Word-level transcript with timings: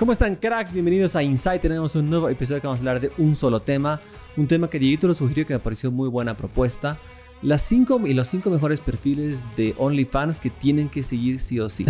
¿Cómo 0.00 0.12
están, 0.12 0.36
cracks? 0.36 0.72
Bienvenidos 0.72 1.14
a 1.14 1.22
Insight. 1.22 1.60
Tenemos 1.60 1.94
un 1.94 2.08
nuevo 2.08 2.30
episodio 2.30 2.62
que 2.62 2.66
vamos 2.66 2.80
a 2.80 2.80
hablar 2.80 3.00
de 3.00 3.12
un 3.18 3.36
solo 3.36 3.60
tema. 3.60 4.00
Un 4.34 4.48
tema 4.48 4.70
que 4.70 4.78
Dieguito 4.78 5.06
lo 5.06 5.12
sugirió 5.12 5.46
que 5.46 5.52
me 5.52 5.58
pareció 5.58 5.90
muy 5.90 6.08
buena 6.08 6.38
propuesta. 6.38 6.98
Las 7.42 7.60
5 7.64 8.06
y 8.06 8.14
los 8.14 8.26
5 8.28 8.48
mejores 8.48 8.80
perfiles 8.80 9.44
de 9.58 9.74
OnlyFans 9.76 10.40
que 10.40 10.48
tienen 10.48 10.88
que 10.88 11.02
seguir 11.02 11.38
sí 11.38 11.60
o 11.60 11.68
sí. 11.68 11.84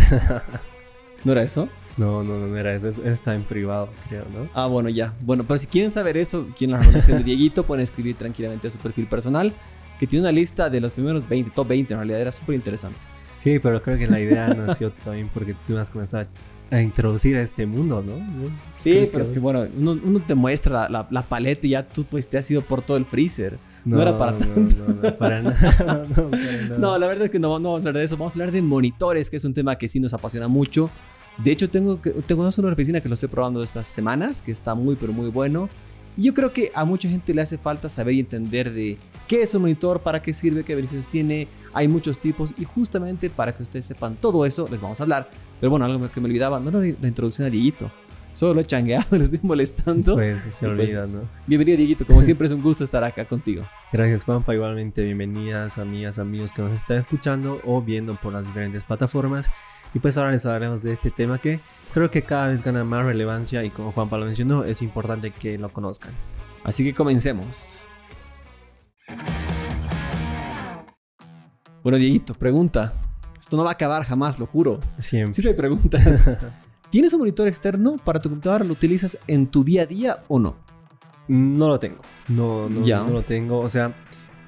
¿No 1.23 1.31
era 1.31 1.41
eso? 1.41 1.69
No, 1.95 2.21
no, 2.21 2.37
no 2.37 2.57
era 2.57 2.73
eso. 2.73 2.89
Eso 2.89 3.01
está 3.01 3.33
en 3.33 3.43
privado, 3.43 3.87
creo, 4.09 4.25
¿no? 4.25 4.49
Ah, 4.53 4.65
bueno, 4.65 4.89
ya. 4.89 5.13
Bueno, 5.21 5.45
pues 5.45 5.61
si 5.61 5.67
quieren 5.67 5.89
saber 5.89 6.17
eso, 6.17 6.47
quieren 6.57 6.71
la 6.71 6.79
recomendación 6.79 7.17
de 7.19 7.23
Dieguito, 7.23 7.63
pueden 7.63 7.81
escribir 7.81 8.17
tranquilamente 8.17 8.67
a 8.67 8.71
su 8.71 8.77
perfil 8.77 9.07
personal, 9.07 9.53
que 9.97 10.05
tiene 10.05 10.23
una 10.23 10.33
lista 10.33 10.69
de 10.69 10.81
los 10.81 10.91
primeros 10.91 11.29
20, 11.29 11.51
top 11.51 11.65
20, 11.65 11.93
en 11.93 11.99
realidad 12.01 12.19
era 12.19 12.33
súper 12.33 12.55
interesante. 12.55 12.99
Sí, 13.41 13.57
pero 13.57 13.81
creo 13.81 13.97
que 13.97 14.07
la 14.07 14.19
idea 14.19 14.47
nació 14.53 14.91
también 14.91 15.27
porque 15.33 15.55
tú 15.65 15.75
has 15.77 15.89
comenzado 15.89 16.27
a 16.69 16.79
introducir 16.79 17.35
a 17.37 17.41
este 17.41 17.65
mundo, 17.65 18.03
¿no? 18.05 18.13
Sí, 18.75 19.09
pero 19.11 19.23
es 19.23 19.31
que 19.31 19.39
bueno, 19.39 19.65
uno, 19.75 20.21
te 20.21 20.35
muestra 20.35 20.87
la, 20.87 21.07
la, 21.09 21.23
paleta 21.23 21.65
y 21.65 21.71
ya 21.71 21.87
tú 21.87 22.05
pues 22.05 22.27
te 22.27 22.37
has 22.37 22.49
ido 22.51 22.61
por 22.61 22.83
todo 22.83 22.97
el 22.97 23.05
freezer. 23.05 23.57
No, 23.83 23.99
era 23.99 24.15
para 24.15 24.37
tanto. 24.37 24.85
No, 24.85 24.93
no, 25.01 25.17
para 25.17 25.41
nada. 25.41 26.07
No, 26.77 26.99
la 26.99 27.07
verdad 27.07 27.25
es 27.25 27.31
que 27.31 27.39
no, 27.39 27.59
no 27.59 27.71
vamos 27.71 27.85
a 27.85 27.89
hablar 27.89 27.99
de 27.99 28.05
eso. 28.05 28.15
Vamos 28.15 28.33
a 28.33 28.35
hablar 28.35 28.51
de 28.51 28.61
monitores, 28.61 29.29
que 29.29 29.37
es 29.37 29.43
un 29.43 29.55
tema 29.55 29.75
que 29.75 29.87
sí 29.87 29.99
nos 29.99 30.13
apasiona 30.13 30.47
mucho. 30.47 30.91
De 31.43 31.51
hecho, 31.51 31.67
tengo, 31.69 31.99
tengo 32.27 32.47
una 32.47 32.73
oficina 32.73 33.01
que 33.01 33.09
lo 33.09 33.15
estoy 33.15 33.29
probando 33.29 33.63
estas 33.63 33.87
semanas, 33.87 34.41
que 34.43 34.51
está 34.51 34.75
muy, 34.75 34.95
pero 34.95 35.13
muy 35.13 35.29
bueno. 35.31 35.67
Y 36.17 36.23
yo 36.23 36.33
creo 36.33 36.51
que 36.51 36.71
a 36.73 36.85
mucha 36.85 37.07
gente 37.07 37.33
le 37.33 37.41
hace 37.41 37.57
falta 37.57 37.89
saber 37.89 38.15
y 38.15 38.19
entender 38.19 38.71
de 38.71 38.97
qué 39.27 39.41
es 39.41 39.53
un 39.53 39.61
monitor, 39.61 40.01
para 40.01 40.21
qué 40.21 40.33
sirve, 40.33 40.63
qué 40.63 40.75
beneficios 40.75 41.07
tiene. 41.07 41.47
Hay 41.73 41.87
muchos 41.87 42.19
tipos 42.19 42.53
y 42.57 42.65
justamente 42.65 43.29
para 43.29 43.55
que 43.55 43.63
ustedes 43.63 43.85
sepan 43.85 44.15
todo 44.15 44.45
eso 44.45 44.67
les 44.69 44.81
vamos 44.81 44.99
a 44.99 45.03
hablar. 45.03 45.29
Pero 45.59 45.69
bueno, 45.69 45.85
algo 45.85 46.11
que 46.11 46.19
me 46.19 46.27
olvidaba, 46.27 46.59
no 46.59 46.71
la, 46.71 46.79
la 46.79 47.07
introducción 47.07 47.47
a 47.47 47.49
Dieguito. 47.49 47.91
Solo 48.33 48.53
lo 48.53 48.61
he 48.61 48.65
changueado, 48.65 49.05
les 49.11 49.23
estoy 49.23 49.39
molestando. 49.43 50.15
Pues 50.15 50.41
se 50.41 50.67
pues, 50.67 50.79
olvida, 50.79 51.07
¿no? 51.07 51.21
Bienvenido, 51.47 51.77
Dieguito. 51.77 52.05
Como 52.05 52.21
siempre 52.21 52.47
es 52.47 52.53
un 52.53 52.61
gusto 52.61 52.83
estar 52.83 53.03
acá 53.03 53.25
contigo. 53.25 53.63
Gracias, 53.91 54.23
Juanpa. 54.23 54.53
Igualmente, 54.53 55.03
bienvenidas, 55.03 55.77
amigas, 55.77 56.17
amigos 56.19 56.51
que 56.51 56.61
nos 56.61 56.73
están 56.73 56.97
escuchando 56.97 57.59
o 57.65 57.81
viendo 57.81 58.15
por 58.19 58.33
las 58.33 58.47
diferentes 58.47 58.85
plataformas. 58.85 59.49
Y 59.93 59.99
pues 59.99 60.17
ahora 60.17 60.31
les 60.31 60.45
hablaremos 60.45 60.83
de 60.83 60.93
este 60.93 61.11
tema 61.11 61.37
que 61.37 61.59
creo 61.93 62.09
que 62.09 62.21
cada 62.21 62.47
vez 62.47 62.63
gana 62.63 62.83
más 62.83 63.05
relevancia 63.05 63.63
y 63.63 63.69
como 63.69 63.91
Juanpa 63.91 64.17
lo 64.17 64.25
mencionó, 64.25 64.63
es 64.63 64.81
importante 64.81 65.31
que 65.31 65.57
lo 65.57 65.71
conozcan. 65.71 66.13
Así 66.63 66.83
que 66.83 66.93
comencemos. 66.93 67.87
Bueno, 71.83 71.97
Dieguito, 71.97 72.35
pregunta. 72.35 72.93
Esto 73.39 73.57
no 73.57 73.63
va 73.63 73.71
a 73.71 73.73
acabar 73.73 74.03
jamás, 74.03 74.39
lo 74.39 74.45
juro. 74.45 74.79
Siempre. 74.97 75.33
Siempre 75.33 75.49
hay 75.49 75.57
preguntas. 75.57 76.27
¿Tienes 76.89 77.13
un 77.13 77.19
monitor 77.19 77.47
externo 77.47 77.97
para 77.97 78.21
tu 78.21 78.29
computadora? 78.29 78.63
¿Lo 78.63 78.73
utilizas 78.73 79.17
en 79.27 79.47
tu 79.47 79.63
día 79.63 79.83
a 79.83 79.85
día 79.85 80.23
o 80.27 80.39
no? 80.39 80.57
No 81.27 81.67
lo 81.67 81.79
tengo. 81.79 82.01
No, 82.27 82.69
no, 82.69 82.81
no 82.81 83.09
lo 83.09 83.23
tengo. 83.23 83.59
O 83.59 83.69
sea, 83.69 83.95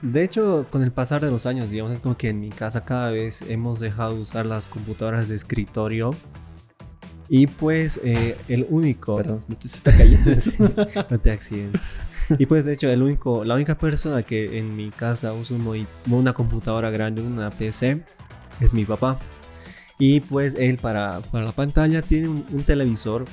de 0.03 0.23
hecho, 0.23 0.67
con 0.69 0.83
el 0.83 0.91
pasar 0.91 1.21
de 1.23 1.31
los 1.31 1.45
años, 1.45 1.69
digamos, 1.69 1.93
es 1.93 2.01
como 2.01 2.17
que 2.17 2.29
en 2.29 2.41
mi 2.41 2.49
casa 2.49 2.83
cada 2.83 3.09
vez 3.09 3.41
hemos 3.43 3.79
dejado 3.79 4.15
de 4.15 4.21
usar 4.21 4.45
las 4.45 4.67
computadoras 4.67 5.29
de 5.29 5.35
escritorio. 5.35 6.13
Y 7.29 7.47
pues 7.47 8.01
eh, 8.03 8.35
el 8.49 8.67
único... 8.69 9.15
Perdón, 9.15 9.39
se 9.39 9.77
está 9.77 9.91
cayendo. 9.97 10.29
no 11.09 11.19
te 11.19 11.31
accidentes. 11.31 11.81
Y 12.37 12.45
pues 12.45 12.65
de 12.65 12.73
hecho 12.73 12.89
el 12.89 13.01
único, 13.01 13.45
la 13.45 13.55
única 13.55 13.77
persona 13.77 14.23
que 14.23 14.59
en 14.59 14.75
mi 14.75 14.91
casa 14.91 15.33
usa 15.33 15.57
una 16.09 16.33
computadora 16.33 16.89
grande, 16.89 17.21
una 17.21 17.49
PC, 17.49 18.03
es 18.59 18.73
mi 18.73 18.83
papá. 18.83 19.17
Y 19.99 20.19
pues 20.19 20.55
él 20.55 20.79
para, 20.79 21.21
para 21.31 21.45
la 21.45 21.53
pantalla 21.53 22.01
tiene 22.01 22.27
un, 22.27 22.63
televisor 22.65 23.23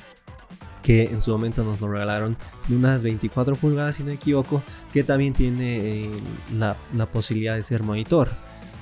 que 0.91 1.05
en 1.05 1.23
su 1.23 1.31
momento 1.31 1.63
nos 1.63 1.81
lo 1.81 1.87
regalaron 1.87 2.37
de 2.67 2.75
unas 2.75 3.05
24 3.05 3.55
pulgadas 3.55 3.95
si 3.95 4.03
no 4.03 4.09
me 4.09 4.15
equivoco, 4.15 4.61
que 4.93 5.05
también 5.05 5.33
tiene 5.33 5.77
eh, 5.77 6.11
la, 6.59 6.77
la, 6.97 7.07
posibilidad 7.07 7.55
de 7.55 7.63
ser 7.63 7.85
monitor. 7.85 8.31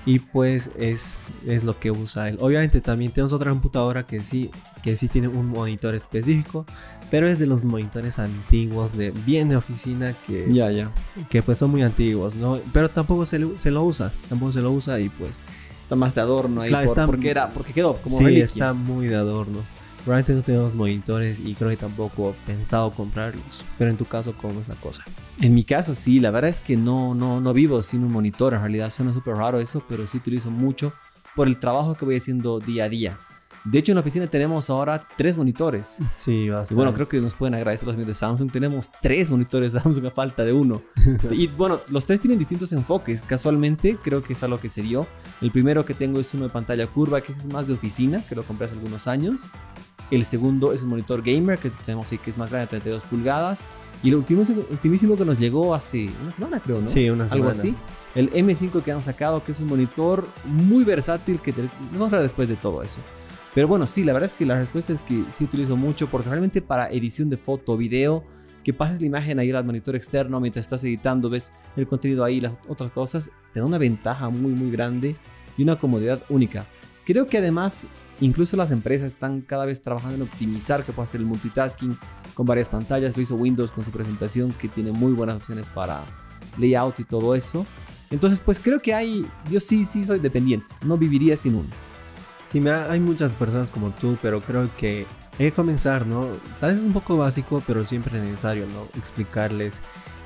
Y 0.07 0.21
pues 0.21 0.71
es, 0.79 1.25
es 1.47 1.65
lo 1.65 1.79
que 1.79 1.91
usa 1.91 2.31
él. 2.31 2.39
Obviamente 2.41 2.81
también 2.81 3.13
tenemos 3.13 3.35
otra 3.35 3.51
computadora 3.51 4.05
que 4.07 4.21
sí, 4.21 4.51
que 4.83 4.97
sí 4.97 5.09
tiene 5.09 5.29
un 5.29 5.49
monitor 5.51 5.95
específico, 5.95 6.65
pero 7.11 7.29
es 7.29 7.39
de 7.39 7.45
los 7.45 7.63
monitores 7.65 8.19
antiguos, 8.19 8.97
de 8.97 9.11
bien 9.11 9.51
de 9.51 9.57
oficina, 9.57 10.15
que, 10.27 10.47
ya, 10.49 10.71
ya. 10.71 10.91
que 11.29 11.43
pues 11.43 11.59
son 11.59 11.73
muy 11.73 11.83
antiguos, 11.83 12.35
¿no? 12.37 12.59
Pero 12.73 12.89
tampoco 12.89 13.27
se, 13.27 13.59
se 13.59 13.71
lo 13.71 13.85
usa, 13.85 14.13
tampoco 14.31 14.53
se 14.53 14.63
lo 14.63 14.71
usa 14.71 14.99
y 14.99 15.11
pues... 15.11 15.39
Está 15.83 15.95
más 15.95 16.15
de 16.15 16.23
adorno 16.23 16.63
ahí, 16.63 16.73
porque, 17.05 17.29
era, 17.29 17.51
porque 17.51 17.75
quedó 17.75 17.97
como 17.97 18.19
Sí, 18.19 18.41
está 18.41 18.73
muy 18.73 19.09
de 19.09 19.17
adorno. 19.17 19.61
Realmente 20.09 20.33
no 20.33 20.41
tenemos 20.41 20.75
monitores 20.75 21.39
y 21.39 21.55
creo 21.55 21.69
que 21.69 21.77
tampoco 21.77 22.31
he 22.31 22.47
pensado 22.47 22.91
comprarlos. 22.91 23.63
Pero 23.77 23.91
en 23.91 23.99
tu 23.99 24.07
caso, 24.07 24.35
¿cómo 24.41 24.59
es 24.59 24.67
la 24.67 24.75
cosa? 24.77 25.05
En 25.39 25.55
mi 25.55 25.65
caso, 25.65 25.95
sí. 25.95 26.19
La 26.19 26.31
verdad 26.31 26.49
es 26.49 26.61
que 26.61 26.79
no, 26.79 27.15
no, 27.15 27.43
no 27.43 27.53
vivo 27.53 27.83
sin 27.83 28.03
un 28.05 28.13
monitor. 28.13 28.55
En 28.55 28.61
realidad 28.61 28.89
suena 28.89 29.13
súper 29.13 29.35
raro 29.35 29.61
eso, 29.61 29.83
pero 29.87 30.07
sí 30.07 30.17
utilizo 30.17 30.51
mucho 30.51 30.95
por 31.37 31.47
el 31.47 31.59
trabajo 31.59 31.95
que 31.95 32.07
voy 32.07 32.17
haciendo 32.17 32.59
día 32.59 32.85
a 32.85 32.89
día. 32.89 33.19
De 33.65 33.79
hecho, 33.79 33.93
en 33.93 33.97
la 33.97 34.01
oficina 34.01 34.27
tenemos 34.27 34.71
ahora 34.71 35.07
tres 35.19 35.37
monitores. 35.37 35.99
Sí, 36.17 36.49
bastante. 36.49 36.73
Y 36.73 36.77
bueno, 36.77 36.95
creo 36.95 37.07
que 37.07 37.21
nos 37.21 37.35
pueden 37.35 37.55
agradecer 37.55 37.87
los 37.87 37.95
amigos 37.95 38.09
de 38.09 38.15
Samsung. 38.15 38.51
Tenemos 38.51 38.89
tres 39.03 39.31
monitores 39.31 39.73
Samsung 39.83 40.07
a 40.07 40.11
falta 40.11 40.43
de 40.43 40.55
uno. 40.55 40.81
y 41.31 41.49
bueno, 41.49 41.81
los 41.89 42.07
tres 42.07 42.19
tienen 42.19 42.39
distintos 42.39 42.73
enfoques. 42.73 43.21
Casualmente, 43.21 43.99
creo 44.03 44.23
que 44.23 44.33
es 44.33 44.43
algo 44.43 44.59
que 44.59 44.71
se 44.71 44.81
dio. 44.81 45.07
El 45.43 45.51
primero 45.51 45.85
que 45.85 45.93
tengo 45.93 46.19
es 46.19 46.33
uno 46.33 46.45
de 46.45 46.51
pantalla 46.51 46.87
curva, 46.87 47.21
que 47.21 47.33
es 47.33 47.47
más 47.47 47.67
de 47.67 47.75
oficina, 47.75 48.25
que 48.27 48.35
lo 48.35 48.43
compré 48.43 48.65
hace 48.65 48.75
algunos 48.75 49.07
años. 49.07 49.43
El 50.11 50.25
segundo 50.25 50.73
es 50.73 50.83
un 50.83 50.89
monitor 50.89 51.23
gamer, 51.23 51.59
que 51.59 51.71
tenemos 51.71 52.11
ahí, 52.11 52.19
que 52.19 52.31
es 52.31 52.39
más 52.39 52.51
grande, 52.51 52.69
32 52.69 53.03
pulgadas. 53.05 53.65
Y 54.03 54.09
el 54.09 54.17
último, 54.17 54.43
ultimísimo 54.71 55.17
que 55.17 55.25
nos 55.25 55.39
llegó 55.39 55.75
hace 55.75 56.09
una 56.23 56.31
semana, 56.31 56.61
creo, 56.61 56.81
¿no? 56.81 56.89
Sí, 56.89 57.11
una 57.11 57.29
semana. 57.29 57.35
Algo 57.35 57.49
así. 57.51 57.75
El 58.15 58.31
M5 58.33 58.83
que 58.83 58.93
han 58.93 59.03
sacado, 59.03 59.43
que 59.45 59.53
es 59.53 59.61
un 59.61 59.69
monitor 59.69 60.27
muy 60.45 60.85
versátil, 60.85 61.41
que 61.41 61.53
te... 61.53 61.63
vamos 61.93 62.03
a 62.03 62.05
hablar 62.07 62.23
después 62.23 62.49
de 62.49 62.57
todo 62.57 62.83
eso. 62.83 62.99
Pero 63.55 63.67
bueno, 63.67 63.87
sí, 63.87 64.05
la 64.05 64.13
verdad 64.13 64.31
es 64.31 64.35
que 64.35 64.47
la 64.47 64.59
respuesta 64.59 64.93
es 64.93 65.01
que 65.01 65.25
sí 65.31 65.45
utilizo 65.45 65.77
mucho 65.77 66.07
porque 66.09 66.29
realmente 66.29 66.63
para 66.63 66.91
edición 66.91 67.29
de 67.29 67.37
foto, 67.37 67.77
video, 67.77 68.25
que 68.63 68.73
pases 68.73 69.01
la 69.01 69.07
imagen 69.07 69.39
ahí 69.39 69.51
al 69.51 69.65
monitor 69.65 69.97
externo 69.97 70.41
mientras 70.41 70.67
estás 70.67 70.85
editando, 70.85 71.31
ves 71.31 71.53
el 71.77 71.89
contenido 71.89 72.25
ahí, 72.25 72.41
las 72.41 72.53
otras 72.69 72.91
cosas, 72.91 73.31
te 73.53 73.61
da 73.61 73.67
una 73.67 73.79
ventaja 73.79 74.29
muy 74.29 74.53
muy 74.53 74.71
grande 74.71 75.17
y 75.57 75.63
una 75.63 75.77
comodidad 75.77 76.23
única. 76.29 76.67
Creo 77.05 77.27
que 77.27 77.39
además 77.39 77.87
incluso 78.21 78.57
las 78.57 78.71
empresas 78.71 79.07
están 79.07 79.41
cada 79.41 79.67
vez 79.67 79.83
trabajando 79.83 80.17
en 80.17 80.23
optimizar 80.23 80.85
que 80.85 80.93
pueda 80.93 81.05
hacer 81.05 81.21
el 81.21 81.27
multitasking 81.27 81.97
con 82.35 82.47
varias 82.47 82.69
pantallas. 82.69 83.17
Lo 83.17 83.23
hizo 83.23 83.35
Windows 83.35 83.73
con 83.73 83.85
su 83.85 83.91
presentación 83.91 84.53
que 84.53 84.69
tiene 84.69 84.93
muy 84.93 85.13
buenas 85.13 85.37
opciones 85.37 85.67
para 85.69 86.03
layouts 86.59 87.01
y 87.01 87.05
todo 87.05 87.35
eso. 87.35 87.67
Entonces 88.11 88.41
pues 88.41 88.59
creo 88.59 88.81
que 88.81 88.95
hay, 88.95 89.27
yo 89.51 89.61
sí, 89.61 89.85
sí 89.85 90.05
soy 90.05 90.19
dependiente, 90.19 90.67
no 90.83 90.97
viviría 90.97 91.37
sin 91.37 91.55
uno. 91.55 91.69
Sí, 92.47 92.61
mira, 92.61 92.91
hay 92.91 93.01
muchas 93.01 93.33
personas 93.33 93.71
como 93.71 93.91
tú, 93.91 94.17
pero 94.23 94.41
creo 94.41 94.71
que 94.79 95.07
hay 95.39 95.51
que 95.51 95.53
comenzar, 95.53 96.07
¿no? 96.07 96.29
Tal 96.61 96.71
vez 96.71 96.81
es 96.81 96.87
un 96.87 96.95
poco 96.95 97.19
básico, 97.19 97.63
pero 97.67 97.85
siempre 97.85 98.17
es 98.17 98.25
necesario, 98.25 98.67
¿no? 98.67 98.85
Explicarles 98.99 99.81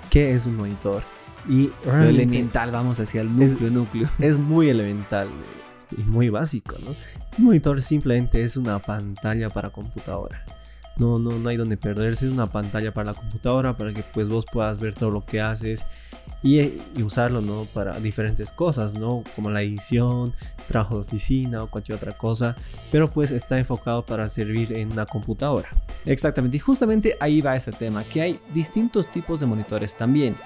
qué 0.08 0.32
es 0.32 0.46
un 0.46 0.56
monitor. 0.56 1.02
Y 1.48 1.70
Lo 1.84 2.04
elemental, 2.04 2.70
vamos 2.70 3.00
hacia 3.00 3.22
el 3.22 3.36
núcleo, 3.36 3.66
es, 3.66 3.72
núcleo. 3.72 4.08
Es 4.20 4.38
muy 4.38 4.68
elemental 4.68 5.28
y 5.96 6.02
muy 6.02 6.28
básico, 6.28 6.76
¿no? 6.78 6.94
Un 7.38 7.46
monitor 7.46 7.80
simplemente 7.80 8.42
es 8.42 8.56
una 8.56 8.78
pantalla 8.78 9.48
para 9.48 9.70
computadora. 9.70 10.44
No, 10.98 11.18
no, 11.18 11.38
no 11.38 11.48
hay 11.48 11.56
donde 11.56 11.76
perderse. 11.76 12.26
Es 12.26 12.32
una 12.32 12.46
pantalla 12.46 12.92
para 12.92 13.12
la 13.12 13.14
computadora 13.14 13.76
para 13.76 13.92
que 13.94 14.02
pues 14.02 14.28
vos 14.28 14.44
puedas 14.52 14.80
ver 14.80 14.94
todo 14.94 15.10
lo 15.10 15.24
que 15.24 15.40
haces 15.40 15.86
y, 16.42 16.80
usarlo, 17.02 17.40
¿no? 17.40 17.64
Para 17.64 17.98
diferentes 18.00 18.52
cosas, 18.52 18.94
¿no? 18.94 19.22
Como 19.34 19.50
la 19.50 19.62
edición, 19.62 20.34
trabajo 20.66 20.96
de 20.96 21.00
oficina 21.02 21.62
o 21.62 21.70
cualquier 21.70 21.96
otra 21.96 22.12
cosa. 22.12 22.56
Pero 22.90 23.10
pues 23.10 23.30
está 23.30 23.58
enfocado 23.58 24.04
para 24.04 24.28
servir 24.28 24.76
en 24.76 24.92
una 24.92 25.06
computadora. 25.06 25.68
Exactamente. 26.04 26.56
Y 26.56 26.60
justamente 26.60 27.16
ahí 27.20 27.40
va 27.40 27.56
este 27.56 27.72
tema, 27.72 28.04
que 28.04 28.20
hay 28.20 28.40
distintos 28.52 29.10
tipos 29.10 29.40
de 29.40 29.46
monitores 29.46 29.94
también. 29.94 30.36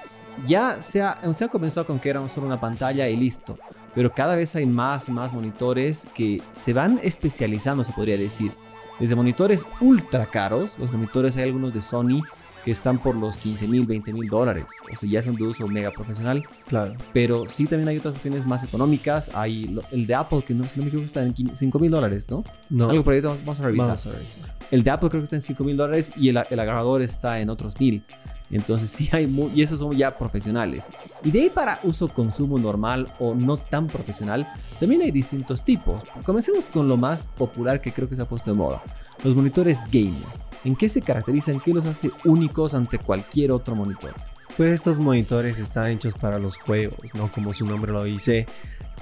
Ya 0.47 0.81
se 0.81 1.01
ha, 1.01 1.19
se 1.33 1.45
ha 1.45 1.47
comenzado 1.47 1.87
con 1.87 1.99
que 1.99 2.09
era 2.09 2.27
solo 2.29 2.47
una 2.47 2.59
pantalla 2.59 3.09
y 3.09 3.17
listo. 3.17 3.57
Pero 3.97 4.13
cada 4.13 4.35
vez 4.35 4.55
hay 4.55 4.67
más 4.67 5.09
y 5.09 5.11
más 5.11 5.33
monitores 5.33 6.05
que 6.13 6.39
se 6.53 6.71
van 6.71 6.99
especializando, 7.01 7.83
se 7.83 7.91
podría 7.91 8.15
decir. 8.15 8.51
Desde 8.99 9.15
monitores 9.15 9.65
ultra 9.81 10.27
caros, 10.27 10.77
los 10.77 10.91
monitores 10.91 11.35
hay 11.35 11.45
algunos 11.45 11.73
de 11.73 11.81
Sony 11.81 12.21
que 12.63 12.69
están 12.69 12.99
por 12.99 13.15
los 13.15 13.39
15 13.39 13.67
mil, 13.67 13.87
20 13.87 14.13
mil 14.13 14.29
dólares. 14.29 14.65
O 14.93 14.95
sea, 14.95 15.09
ya 15.09 15.23
son 15.23 15.33
de 15.33 15.45
uso 15.45 15.67
mega 15.67 15.89
profesional. 15.89 16.43
Claro. 16.67 16.93
Pero 17.11 17.49
sí 17.49 17.65
también 17.65 17.89
hay 17.89 17.97
otras 17.97 18.13
opciones 18.13 18.45
más 18.45 18.63
económicas. 18.63 19.31
Hay 19.33 19.75
el 19.91 20.05
de 20.05 20.13
Apple, 20.13 20.43
que 20.45 20.53
no, 20.53 20.65
si 20.65 20.79
no 20.79 20.83
me 20.83 20.89
equivoco 20.89 21.05
está 21.07 21.23
en 21.23 21.33
5 21.55 21.79
mil 21.79 21.89
dólares, 21.89 22.27
¿no? 22.29 22.43
No. 22.69 22.91
Algo 22.91 23.03
por 23.03 23.15
ahí 23.15 23.21
vamos, 23.21 23.59
a 23.59 23.63
revisar. 23.63 23.87
Vamos 23.87 24.05
a 24.05 24.11
revisar. 24.11 24.55
El 24.69 24.83
de 24.83 24.91
Apple 24.91 25.09
creo 25.09 25.21
que 25.21 25.23
está 25.23 25.37
en 25.37 25.41
5 25.41 25.63
mil 25.63 25.75
dólares 25.75 26.11
y 26.15 26.29
el, 26.29 26.39
el 26.47 26.59
agarrador 26.59 27.01
está 27.01 27.39
en 27.39 27.49
otros 27.49 27.79
mil. 27.79 28.03
Entonces 28.49 28.89
sí 28.95 29.09
hay 29.11 29.25
y 29.53 29.61
esos 29.61 29.79
son 29.79 29.91
ya 29.93 30.17
profesionales. 30.17 30.89
Y 31.23 31.31
de 31.31 31.41
ahí 31.41 31.49
para 31.49 31.79
uso 31.83 32.07
consumo 32.07 32.57
normal 32.57 33.07
o 33.19 33.35
no 33.35 33.57
tan 33.57 33.87
profesional, 33.87 34.47
también 34.79 35.01
hay 35.01 35.11
distintos 35.11 35.63
tipos. 35.63 36.03
Comencemos 36.25 36.65
con 36.65 36.87
lo 36.87 36.97
más 36.97 37.25
popular 37.25 37.81
que 37.81 37.91
creo 37.91 38.07
que 38.07 38.15
se 38.15 38.21
ha 38.21 38.29
puesto 38.29 38.51
de 38.51 38.57
moda. 38.57 38.81
los 39.23 39.35
monitores 39.35 39.79
gaming. 39.91 40.23
¿En 40.63 40.75
qué 40.75 40.89
se 40.89 41.01
caracterizan? 41.01 41.59
¿Qué 41.59 41.73
los 41.73 41.85
hace 41.85 42.11
únicos 42.25 42.73
ante 42.73 42.99
cualquier 42.99 43.51
otro 43.51 43.75
monitor? 43.75 44.13
Pues 44.55 44.71
estos 44.71 44.97
monitores 44.97 45.59
están 45.59 45.91
hechos 45.91 46.15
para 46.15 46.39
los 46.39 46.57
juegos, 46.57 46.97
¿no? 47.13 47.31
Como 47.31 47.53
su 47.53 47.65
nombre 47.65 47.91
lo 47.91 48.03
dice. 48.03 48.47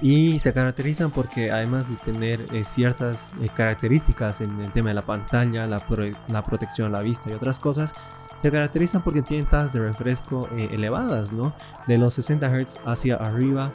Y 0.02 0.38
se 0.38 0.52
caracterizan 0.52 1.10
porque 1.10 1.50
además 1.50 1.88
de 1.88 1.96
tener 1.96 2.40
eh, 2.52 2.62
ciertas 2.62 3.32
eh, 3.40 3.48
características 3.54 4.42
en 4.42 4.60
el 4.60 4.70
tema 4.70 4.90
de 4.90 4.94
la 4.96 5.06
pantalla, 5.06 5.66
la, 5.66 5.82
la, 6.28 6.42
protección 6.42 6.88
a 6.88 6.98
la 6.98 7.00
vista 7.00 7.30
y 7.30 7.32
otras 7.32 7.58
cosas, 7.58 7.94
se 8.40 8.50
caracterizan 8.50 9.02
porque 9.02 9.22
tienen 9.22 9.46
tasas 9.46 9.72
de 9.72 9.80
refresco 9.80 10.48
eh, 10.56 10.68
elevadas, 10.72 11.32
¿no? 11.32 11.54
De 11.86 11.98
los 11.98 12.14
60 12.14 12.48
Hz 12.48 12.80
hacia 12.84 13.16
arriba, 13.16 13.72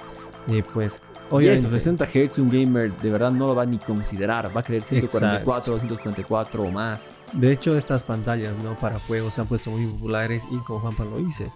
pues 0.73 1.01
Obviamente, 1.29 1.69
60 1.69 2.07
Hz 2.07 2.39
un 2.39 2.49
gamer 2.49 2.95
de 2.97 3.09
verdad 3.09 3.31
no 3.31 3.47
lo 3.47 3.55
va 3.55 3.65
ni 3.65 3.77
considerar, 3.79 4.55
va 4.55 4.59
a 4.59 4.63
querer 4.63 4.81
144, 4.81 5.73
244 5.73 6.63
o 6.63 6.71
más. 6.71 7.11
De 7.31 7.51
hecho, 7.53 7.77
estas 7.77 8.03
pantallas 8.03 8.57
no 8.57 8.73
para 8.73 8.99
juegos 8.99 9.35
se 9.35 9.41
han 9.41 9.47
puesto 9.47 9.71
muy 9.71 9.85
populares 9.85 10.43
y 10.51 10.57
como 10.57 10.79
Juanpa 10.81 11.05
lo 11.05 11.17
dice, 11.17 11.49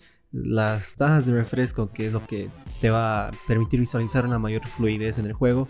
las 0.44 0.96
tasas 0.96 1.26
de 1.26 1.34
refresco, 1.34 1.92
que 1.92 2.06
es 2.06 2.14
lo 2.14 2.26
que 2.26 2.50
te 2.82 2.90
va 2.90 3.28
a 3.28 3.32
permitir 3.48 3.80
visualizar 3.80 4.26
una 4.26 4.38
mayor 4.38 4.66
fluidez 4.68 5.18
en 5.18 5.26
el 5.26 5.34
juego, 5.34 5.68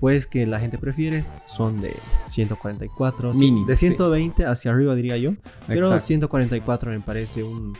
pues 0.00 0.26
que 0.26 0.46
la 0.46 0.58
gente 0.58 0.78
prefiere 0.78 1.24
son 1.46 1.80
de 1.80 1.94
144, 2.24 3.32
de 3.32 3.76
120 3.76 4.46
hacia 4.46 4.72
arriba 4.72 4.94
diría 4.94 5.16
yo, 5.18 5.32
pero 5.66 5.98
144 5.98 6.90
me 6.90 7.00
parece 7.00 7.42
un, 7.42 7.74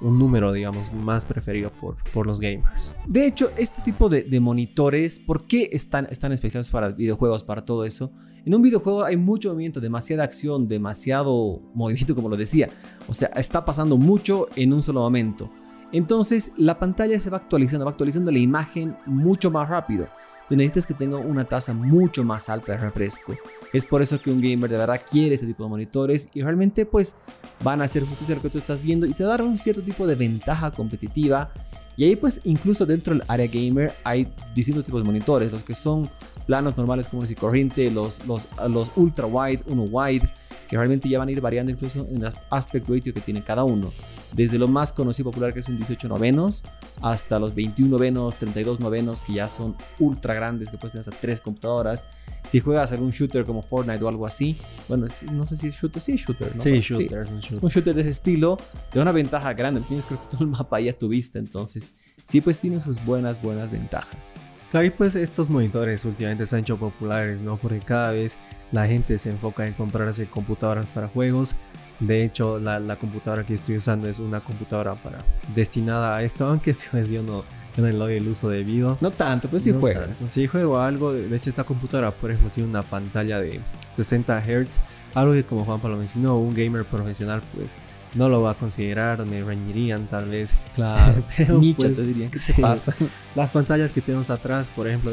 número, 0.00 0.52
digamos, 0.52 0.92
más 0.92 1.24
preferido 1.24 1.70
por, 1.70 1.96
por 2.12 2.26
los 2.26 2.40
gamers. 2.40 2.92
De 3.06 3.24
hecho, 3.24 3.50
este 3.56 3.82
tipo 3.82 4.08
de, 4.08 4.40
monitores, 4.40 5.20
¿por 5.20 5.46
qué 5.46 5.70
están, 5.72 6.08
están 6.10 6.32
especiales 6.32 6.70
para 6.70 6.88
videojuegos, 6.88 7.44
para 7.44 7.64
todo 7.64 7.84
eso? 7.84 8.12
En 8.44 8.52
un 8.52 8.62
videojuego 8.62 9.04
hay 9.04 9.16
mucho 9.16 9.50
movimiento, 9.50 9.80
demasiada 9.80 10.24
acción, 10.24 10.66
demasiado 10.66 11.62
movimiento, 11.74 12.16
como 12.16 12.28
lo 12.28 12.36
decía. 12.36 12.68
O 13.06 13.14
sea, 13.14 13.28
está 13.36 13.64
pasando 13.64 13.96
mucho 13.96 14.48
en 14.56 14.72
un 14.72 14.82
solo 14.82 15.00
momento. 15.02 15.52
Entonces 15.92 16.52
la 16.56 16.78
pantalla 16.78 17.20
se 17.20 17.30
va 17.30 17.36
actualizando, 17.36 17.84
va 17.84 17.90
actualizando 17.90 18.30
la 18.30 18.38
imagen 18.38 18.96
mucho 19.06 19.50
más 19.50 19.68
rápido. 19.68 20.08
Tú 20.48 20.56
necesitas 20.56 20.86
que 20.86 20.94
tenga 20.94 21.18
una 21.18 21.44
tasa 21.44 21.72
mucho 21.72 22.24
más 22.24 22.48
alta 22.48 22.72
de 22.72 22.78
refresco. 22.78 23.34
Es 23.72 23.84
por 23.84 24.02
eso 24.02 24.20
que 24.20 24.30
un 24.30 24.40
gamer 24.40 24.68
de 24.68 24.76
verdad 24.76 25.00
quiere 25.08 25.34
ese 25.34 25.46
tipo 25.46 25.64
de 25.64 25.70
monitores 25.70 26.28
y 26.34 26.42
realmente 26.42 26.84
pues 26.84 27.16
van 27.62 27.80
a 27.80 27.84
hacer 27.84 28.04
justicia 28.04 28.34
lo 28.34 28.42
que 28.42 28.50
tú 28.50 28.58
estás 28.58 28.82
viendo 28.82 29.06
y 29.06 29.14
te 29.14 29.24
darán 29.24 29.48
un 29.48 29.56
cierto 29.56 29.82
tipo 29.82 30.06
de 30.06 30.14
ventaja 30.14 30.70
competitiva. 30.70 31.52
Y 31.96 32.04
ahí 32.04 32.16
pues 32.16 32.40
incluso 32.44 32.86
dentro 32.86 33.14
del 33.14 33.22
área 33.28 33.46
gamer 33.46 33.92
hay 34.02 34.32
distintos 34.54 34.84
tipos 34.84 35.02
de 35.02 35.06
monitores, 35.06 35.52
los 35.52 35.62
que 35.62 35.74
son 35.74 36.08
planos 36.46 36.76
normales 36.76 37.08
como 37.08 37.24
y 37.24 37.34
corriente, 37.34 37.90
los, 37.90 38.20
los 38.26 38.92
ultra 38.96 39.26
wide, 39.26 39.62
uno 39.68 39.84
wide, 39.84 40.28
que 40.72 40.78
realmente 40.78 41.06
ya 41.06 41.18
van 41.18 41.28
a 41.28 41.32
ir 41.32 41.42
variando 41.42 41.70
incluso 41.70 42.08
en 42.08 42.24
el 42.24 42.32
aspect 42.48 42.88
ratio 42.88 43.12
que 43.12 43.20
tiene 43.20 43.44
cada 43.44 43.62
uno. 43.62 43.92
Desde 44.32 44.58
lo 44.58 44.68
más 44.68 44.90
conocido 44.90 45.28
y 45.28 45.30
popular 45.30 45.52
que 45.52 45.60
es 45.60 45.68
un 45.68 45.76
18 45.76 46.08
novenos 46.08 46.62
hasta 47.02 47.38
los 47.38 47.54
21 47.54 47.90
novenos, 47.90 48.36
32 48.36 48.80
novenos 48.80 49.20
que 49.20 49.34
ya 49.34 49.50
son 49.50 49.76
ultra 50.00 50.32
grandes 50.32 50.70
que 50.70 50.78
puedes 50.78 50.92
tener 50.92 51.06
hasta 51.06 51.20
tres 51.20 51.42
computadoras. 51.42 52.06
Si 52.48 52.60
juegas 52.60 52.90
algún 52.92 53.10
shooter 53.10 53.44
como 53.44 53.62
Fortnite 53.62 54.02
o 54.02 54.08
algo 54.08 54.24
así, 54.24 54.56
bueno, 54.88 55.08
no 55.34 55.44
sé 55.44 55.58
si 55.58 55.68
es 55.68 55.76
shooter, 55.76 56.00
sí 56.00 56.12
es 56.12 56.22
shooter, 56.22 56.56
¿no? 56.56 56.62
Sí, 56.62 56.80
shooter, 56.80 57.20
Es 57.20 57.30
un 57.30 57.40
shooter. 57.40 57.64
Un 57.64 57.68
shooter 57.68 57.94
de 57.94 58.00
ese 58.00 58.10
estilo 58.10 58.56
te 58.90 58.98
da 58.98 59.02
una 59.02 59.12
ventaja 59.12 59.52
grande, 59.52 59.82
tienes 59.82 60.06
que 60.06 60.14
todo 60.30 60.40
el 60.40 60.46
mapa 60.46 60.78
ahí 60.78 60.88
a 60.88 60.96
tu 60.96 61.08
vista, 61.08 61.38
entonces 61.38 61.90
sí 62.24 62.40
pues 62.40 62.56
tiene 62.56 62.80
sus 62.80 63.04
buenas, 63.04 63.42
buenas 63.42 63.70
ventajas. 63.70 64.32
Claro, 64.72 64.86
y 64.86 64.90
pues 64.90 65.14
estos 65.16 65.50
monitores 65.50 66.02
últimamente 66.06 66.46
se 66.46 66.56
han 66.56 66.62
hecho 66.62 66.78
populares, 66.78 67.42
¿no? 67.42 67.58
Porque 67.58 67.80
cada 67.80 68.10
vez 68.10 68.38
la 68.72 68.86
gente 68.86 69.18
se 69.18 69.28
enfoca 69.28 69.66
en 69.66 69.74
comprarse 69.74 70.26
computadoras 70.26 70.90
para 70.90 71.08
juegos. 71.08 71.54
De 72.00 72.24
hecho, 72.24 72.58
la, 72.58 72.96
computadora 72.96 73.44
que 73.44 73.52
estoy 73.52 73.76
usando 73.76 74.08
es 74.08 74.18
una 74.18 74.40
computadora 74.40 74.94
para 74.94 75.26
destinada 75.54 76.16
a 76.16 76.22
esto, 76.22 76.46
aunque 76.46 76.74
pues 76.90 77.10
yo 77.10 77.22
no, 77.22 77.44
yo 77.76 77.82
no 77.82 77.88
le 77.88 77.92
doy 77.92 78.16
el 78.16 78.26
uso 78.26 78.48
debido. 78.48 78.96
No 79.02 79.10
tanto, 79.10 79.50
pues 79.50 79.62
sí 79.62 79.72
juegas. 79.72 80.16
Sí 80.16 80.46
juego 80.46 80.80
algo. 80.80 81.12
De 81.12 81.36
hecho, 81.36 81.50
esta 81.50 81.64
computadora, 81.64 82.10
por 82.10 82.30
ejemplo, 82.30 82.50
tiene 82.50 82.70
una 82.70 82.82
pantalla 82.82 83.40
de 83.40 83.60
60 83.90 84.40
Hz. 84.40 84.78
Algo 85.12 85.34
que 85.34 85.44
como 85.44 85.66
Juan 85.66 85.80
Pablo 85.80 85.98
mencionó, 85.98 86.38
un 86.38 86.54
gamer 86.54 86.86
profesional 86.86 87.42
pues 87.54 87.76
no 88.14 88.28
lo 88.28 88.42
va 88.42 88.52
a 88.52 88.54
considerar, 88.54 89.24
me 89.26 89.42
reñirían 89.42 90.06
tal 90.06 90.28
vez. 90.28 90.54
Claro, 90.74 91.22
pero 91.36 91.60
pues, 91.60 91.96
te 91.96 92.02
dirían, 92.02 92.30
¿qué 92.30 92.38
te 92.38 92.60
pasa? 92.60 92.94
Las 93.34 93.50
pantallas 93.50 93.92
que 93.92 94.00
tenemos 94.00 94.30
atrás, 94.30 94.70
por 94.70 94.86
ejemplo, 94.86 95.10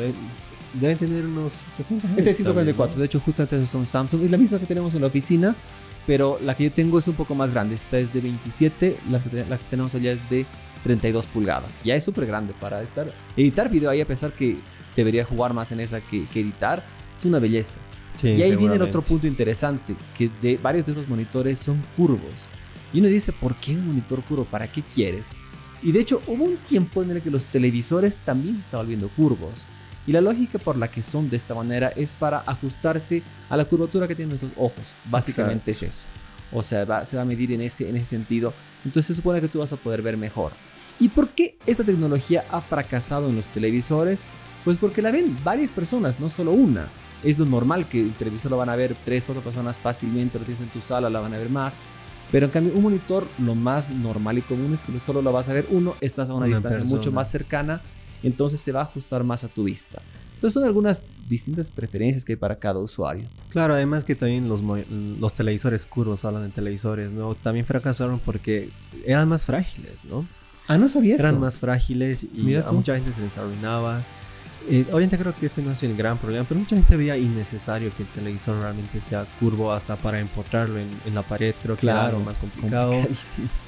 deben 0.73 0.97
tener 0.97 1.25
unos 1.25 1.53
60 1.53 2.07
Hz. 2.07 2.17
Este 2.17 2.29
es 2.29 2.37
144, 2.37 2.99
de 2.99 3.05
hecho 3.05 3.19
justamente 3.19 3.55
esos 3.55 3.69
son 3.69 3.85
Samsung, 3.85 4.23
es 4.23 4.31
la 4.31 4.37
misma 4.37 4.59
que 4.59 4.65
tenemos 4.65 4.93
en 4.93 5.01
la 5.01 5.07
oficina, 5.07 5.55
pero 6.05 6.39
la 6.41 6.55
que 6.55 6.65
yo 6.65 6.71
tengo 6.71 6.99
es 6.99 7.07
un 7.07 7.15
poco 7.15 7.35
más 7.35 7.51
grande, 7.51 7.75
esta 7.75 7.97
es 7.97 8.13
de 8.13 8.21
27, 8.21 8.97
las 9.09 9.23
que, 9.23 9.45
la 9.45 9.57
que 9.57 9.63
tenemos 9.69 9.95
allá 9.95 10.11
es 10.11 10.29
de 10.29 10.45
32 10.83 11.27
pulgadas, 11.27 11.79
ya 11.83 11.95
es 11.95 12.03
súper 12.03 12.25
grande 12.25 12.53
para 12.59 12.81
estar, 12.81 13.11
editar 13.35 13.69
video 13.69 13.89
ahí 13.89 14.01
a 14.01 14.07
pesar 14.07 14.33
que 14.33 14.57
debería 14.95 15.23
jugar 15.23 15.53
más 15.53 15.71
en 15.71 15.79
esa 15.79 16.01
que, 16.01 16.27
editar, 16.33 16.83
es 17.17 17.25
una 17.25 17.39
belleza. 17.39 17.79
y 18.21 18.41
ahí 18.41 18.55
viene 18.55 18.75
el 18.75 18.81
otro 18.81 19.01
punto 19.01 19.27
interesante, 19.27 19.95
que 20.17 20.29
de 20.41 20.57
varios 20.57 20.85
de 20.85 20.91
estos 20.91 21.07
monitores 21.07 21.59
son 21.59 21.81
curvos. 21.95 22.49
Y 22.93 22.99
uno 22.99 23.07
dice, 23.07 23.31
¿por 23.31 23.55
qué 23.55 23.71
un 23.71 23.87
monitor 23.87 24.23
curvo? 24.23 24.45
¿Para 24.45 24.67
qué 24.71 24.81
quieres? 24.81 25.31
Y 25.81 25.91
de 25.91 25.99
hecho 25.99 26.21
hubo 26.27 26.43
un 26.43 26.57
tiempo 26.57 27.03
en 27.03 27.11
el 27.11 27.21
que 27.21 27.31
los 27.31 27.45
televisores 27.45 28.17
también 28.17 28.55
se 28.55 28.61
estaban 28.61 28.85
volviendo 28.85 29.09
curvos. 29.09 29.67
Y 30.07 30.11
la 30.11 30.21
lógica 30.21 30.57
por 30.57 30.75
la 30.75 30.89
que 30.89 31.03
son 31.03 31.29
de 31.29 31.37
esta 31.37 31.53
manera 31.53 31.89
es 31.89 32.13
para 32.13 32.39
ajustarse 32.45 33.21
a 33.49 33.55
la 33.55 33.65
curvatura 33.65 34.07
que 34.07 34.15
tienen 34.15 34.29
nuestros 34.29 34.51
ojos. 34.57 34.95
Básicamente 35.05 35.71
es 35.71 35.83
eso. 35.83 36.05
O 36.51 36.63
sea, 36.63 37.05
se 37.05 37.15
va 37.15 37.21
a 37.21 37.25
medir 37.25 37.51
en 37.51 37.61
ese, 37.61 37.87
en 37.87 37.95
ese 37.95 38.05
sentido. 38.05 38.53
Entonces 38.83 39.07
se 39.07 39.13
supone 39.13 39.39
que 39.39 39.47
tú 39.47 39.59
vas 39.59 39.71
a 39.71 39.77
poder 39.77 40.01
ver 40.01 40.17
mejor. 40.17 40.51
¿Y 40.99 41.09
por 41.09 41.29
qué 41.29 41.57
esta 41.65 41.83
tecnología 41.83 42.43
ha 42.49 42.61
fracasado 42.61 43.29
en 43.29 43.35
los 43.35 43.47
televisores? 43.47 44.25
Pues 44.65 44.77
porque 44.77 45.01
la 45.01 45.11
ven 45.11 45.37
varias 45.43 45.71
personas, 45.71 46.19
no 46.19 46.29
solo 46.29 46.51
una. 46.51 46.87
Es 47.23 47.37
lo 47.37 47.45
normal 47.45 47.87
que 47.87 48.01
el 48.01 48.13
televisor 48.13 48.51
lo 48.51 48.57
van 48.57 48.69
a 48.69 48.75
ver 48.75 48.95
3, 49.05 49.25
4 49.25 49.43
personas 49.43 49.79
fácilmente, 49.79 50.39
lo 50.39 50.45
tienes 50.45 50.61
en 50.61 50.69
tu 50.69 50.81
sala, 50.81 51.09
la 51.09 51.19
van 51.19 51.33
a 51.33 51.37
ver 51.37 51.49
más. 51.49 51.79
Pero 52.31 52.45
en 52.45 52.51
cambio, 52.51 52.73
un 52.75 52.83
monitor, 52.83 53.27
lo 53.39 53.55
más 53.55 53.89
normal 53.89 54.37
y 54.37 54.41
común 54.41 54.73
es 54.73 54.83
que 54.83 54.97
solo 54.99 55.21
lo 55.21 55.31
vas 55.33 55.49
a 55.49 55.53
ver 55.53 55.67
uno, 55.71 55.95
estás 55.99 56.29
a 56.29 56.33
una, 56.33 56.45
distancia 56.45 56.83
mucho 56.83 57.11
más 57.11 57.29
cercana, 57.31 57.81
entonces 58.21 58.59
se 58.59 58.71
va 58.71 58.81
a 58.81 58.83
ajustar 58.83 59.23
más 59.23 59.43
a 59.43 59.47
tu 59.47 59.63
vista. 59.63 60.01
Entonces 60.35 60.53
son 60.53 60.63
algunas 60.63 61.03
distintas 61.27 61.69
preferencias 61.69 62.23
que 62.23 62.33
hay 62.33 62.37
para 62.37 62.57
cada 62.59 62.79
usuario. 62.79 63.27
Claro, 63.49 63.73
además 63.73 64.05
que 64.05 64.15
también 64.15 64.47
los, 64.47 64.61
los 64.61 65.33
televisores 65.33 65.85
curvos, 65.85 66.23
hablan 66.23 66.43
de 66.43 66.49
televisores, 66.49 67.11
¿no? 67.11 67.35
También 67.35 67.65
fracasaron 67.65 68.19
porque 68.19 68.69
eran 69.05 69.27
más 69.27 69.43
frágiles, 69.43 70.05
¿no? 70.05 70.25
Ah, 70.67 70.77
no 70.77 70.87
sabía 70.87 71.15
eran 71.15 71.19
eso. 71.19 71.27
Eran 71.29 71.41
más 71.41 71.57
frágiles 71.57 72.25
y 72.33 72.55
a 72.55 72.71
mucha 72.71 72.95
gente 72.95 73.11
se 73.11 73.21
les 73.21 73.37
arruinaba. 73.37 74.03
Eh, 74.67 74.85
obviamente 74.91 75.17
creo 75.17 75.33
que 75.35 75.45
este 75.45 75.61
no 75.61 75.71
es 75.71 75.81
el 75.83 75.95
gran 75.95 76.17
problema, 76.17 76.45
pero 76.47 76.59
mucha 76.59 76.75
gente 76.75 76.97
veía 76.97 77.17
innecesario 77.17 77.91
que 77.95 78.03
el 78.03 78.09
televisor 78.09 78.59
realmente 78.59 78.99
sea 78.99 79.25
curvo 79.39 79.71
hasta 79.71 79.95
para 79.95 80.19
empotrarlo 80.19 80.79
en, 80.79 80.89
la 81.13 81.23
pared, 81.23 81.55
creo 81.61 81.75
que 81.75 81.81
claro, 81.81 82.17
era 82.17 82.25
más 82.25 82.37
complicado. 82.37 82.93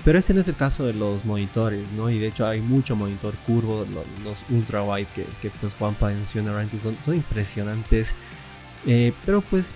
Pero 0.03 0.19
este 0.19 0.33
no 0.33 0.41
es 0.41 0.47
el 0.47 0.55
caso 0.55 0.85
de 0.85 0.93
los 0.93 1.25
monitores, 1.25 1.89
¿no? 1.93 2.09
Y 2.09 2.19
de 2.19 2.27
hecho 2.27 2.45
hay 2.45 2.61
mucho 2.61 2.95
monitor 2.95 3.33
curvo, 3.47 3.85
los, 4.23 4.43
ultra 4.49 4.83
wide 4.83 5.07
que, 5.15 5.25
que 5.41 5.49
pues 5.49 5.73
Juanpa 5.75 6.07
menciona 6.07 6.51
realmente 6.51 6.79
son, 6.79 6.97
son 7.01 7.15
impresionantes. 7.15 8.13
Eh, 8.85 9.13
pero 9.25 9.41
pues 9.41 9.69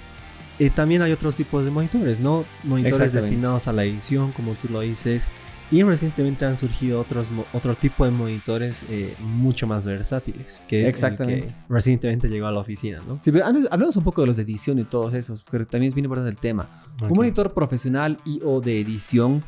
eh, 0.57 0.69
también 0.69 1.01
hay 1.01 1.11
otros 1.11 1.35
tipos 1.35 1.65
de 1.65 1.71
monitores, 1.71 2.19
¿no? 2.19 2.45
Monitores 2.63 3.13
destinados 3.13 3.67
a 3.67 3.73
la 3.73 3.83
edición, 3.83 4.31
como 4.31 4.53
tú 4.53 4.69
lo 4.69 4.81
dices. 4.81 5.27
Y 5.71 5.81
recientemente 5.81 6.45
han 6.45 6.57
surgido 6.57 7.01
otros, 7.01 7.31
otro 7.51 7.75
tipo 7.75 8.05
de 8.05 8.11
monitores 8.11 8.83
eh, 8.89 9.15
mucho 9.19 9.65
más 9.65 9.85
versátiles, 9.85 10.61
que 10.67 10.81
es 10.81 10.89
Exactamente. 10.89 11.47
que 11.47 11.53
recientemente 11.69 12.29
llegó 12.29 12.45
a 12.45 12.51
la 12.51 12.59
oficina, 12.59 13.01
¿no? 13.07 13.19
Sí, 13.21 13.31
pero 13.31 13.45
antes 13.45 13.67
hablemos 13.71 13.95
un 13.95 14.03
poco 14.03 14.21
de 14.21 14.27
los 14.27 14.35
de 14.35 14.43
edición 14.43 14.77
y 14.77 14.83
todos 14.83 15.13
esos, 15.15 15.41
porque 15.41 15.65
también 15.65 15.89
es 15.89 15.95
bien 15.95 16.05
importante 16.05 16.29
el 16.29 16.37
tema. 16.37 16.69
Un 17.01 17.17
monitor 17.17 17.53
profesional 17.53 18.19
y 18.25 18.41
o 18.43 18.61
de 18.61 18.79
edición, 18.79 19.43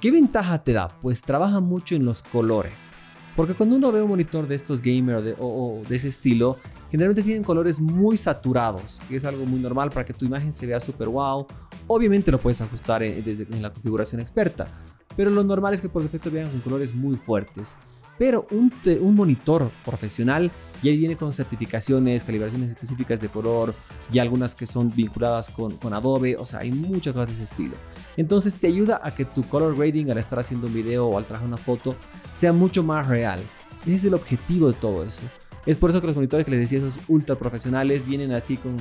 ¿qué 0.00 0.12
ventaja 0.12 0.62
te 0.62 0.72
da? 0.72 0.88
Pues 1.00 1.20
trabaja 1.20 1.58
mucho 1.58 1.96
en 1.96 2.04
los 2.04 2.22
colores. 2.22 2.92
Porque 3.34 3.52
cuando 3.52 3.76
uno 3.76 3.92
ve 3.92 4.00
un 4.00 4.08
monitor 4.08 4.48
de 4.48 4.54
estos 4.54 4.80
gamer 4.80 5.20
de, 5.20 5.34
o, 5.38 5.82
de 5.86 5.96
ese 5.96 6.08
estilo, 6.08 6.58
generalmente 6.90 7.22
tienen 7.22 7.42
colores 7.42 7.80
muy 7.80 8.16
saturados, 8.16 9.02
que 9.08 9.16
es 9.16 9.24
algo 9.26 9.44
muy 9.44 9.60
normal 9.60 9.90
para 9.90 10.06
que 10.06 10.14
tu 10.14 10.24
imagen 10.24 10.52
se 10.52 10.64
vea 10.64 10.80
súper 10.80 11.08
wow. 11.08 11.46
Obviamente 11.86 12.30
lo 12.30 12.38
puedes 12.38 12.62
ajustar 12.62 13.02
desde 13.02 13.46
en 13.54 13.60
la 13.60 13.70
configuración 13.70 14.22
experta, 14.22 14.68
pero 15.16 15.30
lo 15.30 15.42
normal 15.42 15.74
es 15.74 15.80
que 15.80 15.88
por 15.88 16.02
defecto 16.02 16.30
vean 16.30 16.50
con 16.50 16.60
colores 16.60 16.94
muy 16.94 17.16
fuertes. 17.16 17.76
Pero 18.18 18.46
un, 18.50 18.72
un, 19.00 19.14
monitor 19.14 19.70
profesional 19.84 20.50
ya 20.82 20.90
viene 20.90 21.16
con 21.16 21.34
certificaciones, 21.34 22.24
calibraciones 22.24 22.70
específicas 22.70 23.20
de 23.20 23.28
color 23.28 23.74
y 24.10 24.18
algunas 24.18 24.54
que 24.54 24.64
son 24.64 24.90
vinculadas 24.94 25.50
con, 25.50 25.76
con 25.76 25.92
Adobe, 25.92 26.36
o 26.36 26.46
sea, 26.46 26.60
hay 26.60 26.72
muchas 26.72 27.12
cosas 27.12 27.28
de 27.28 27.34
ese 27.34 27.44
estilo. 27.44 27.74
Entonces 28.16 28.54
te 28.54 28.68
ayuda 28.68 29.00
a 29.02 29.14
que 29.14 29.26
tu 29.26 29.42
color 29.42 29.76
grading 29.76 30.10
al 30.10 30.18
estar 30.18 30.38
haciendo 30.38 30.66
un 30.66 30.72
video 30.72 31.06
o 31.06 31.18
al 31.18 31.26
trabajar 31.26 31.46
una 31.46 31.58
foto 31.58 31.94
sea 32.32 32.54
mucho 32.54 32.82
más 32.82 33.06
real. 33.06 33.40
Ese 33.82 33.96
es 33.96 34.04
el 34.04 34.14
objetivo 34.14 34.68
de 34.68 34.74
todo 34.74 35.04
eso. 35.04 35.22
Es 35.66 35.76
por 35.76 35.90
eso 35.90 36.00
que 36.00 36.06
los 36.06 36.16
monitores 36.16 36.44
que 36.44 36.52
les 36.52 36.60
decía, 36.60 36.78
esos 36.78 36.98
ultra 37.08 37.34
profesionales, 37.34 38.06
vienen 38.06 38.32
así 38.32 38.56
con 38.56 38.76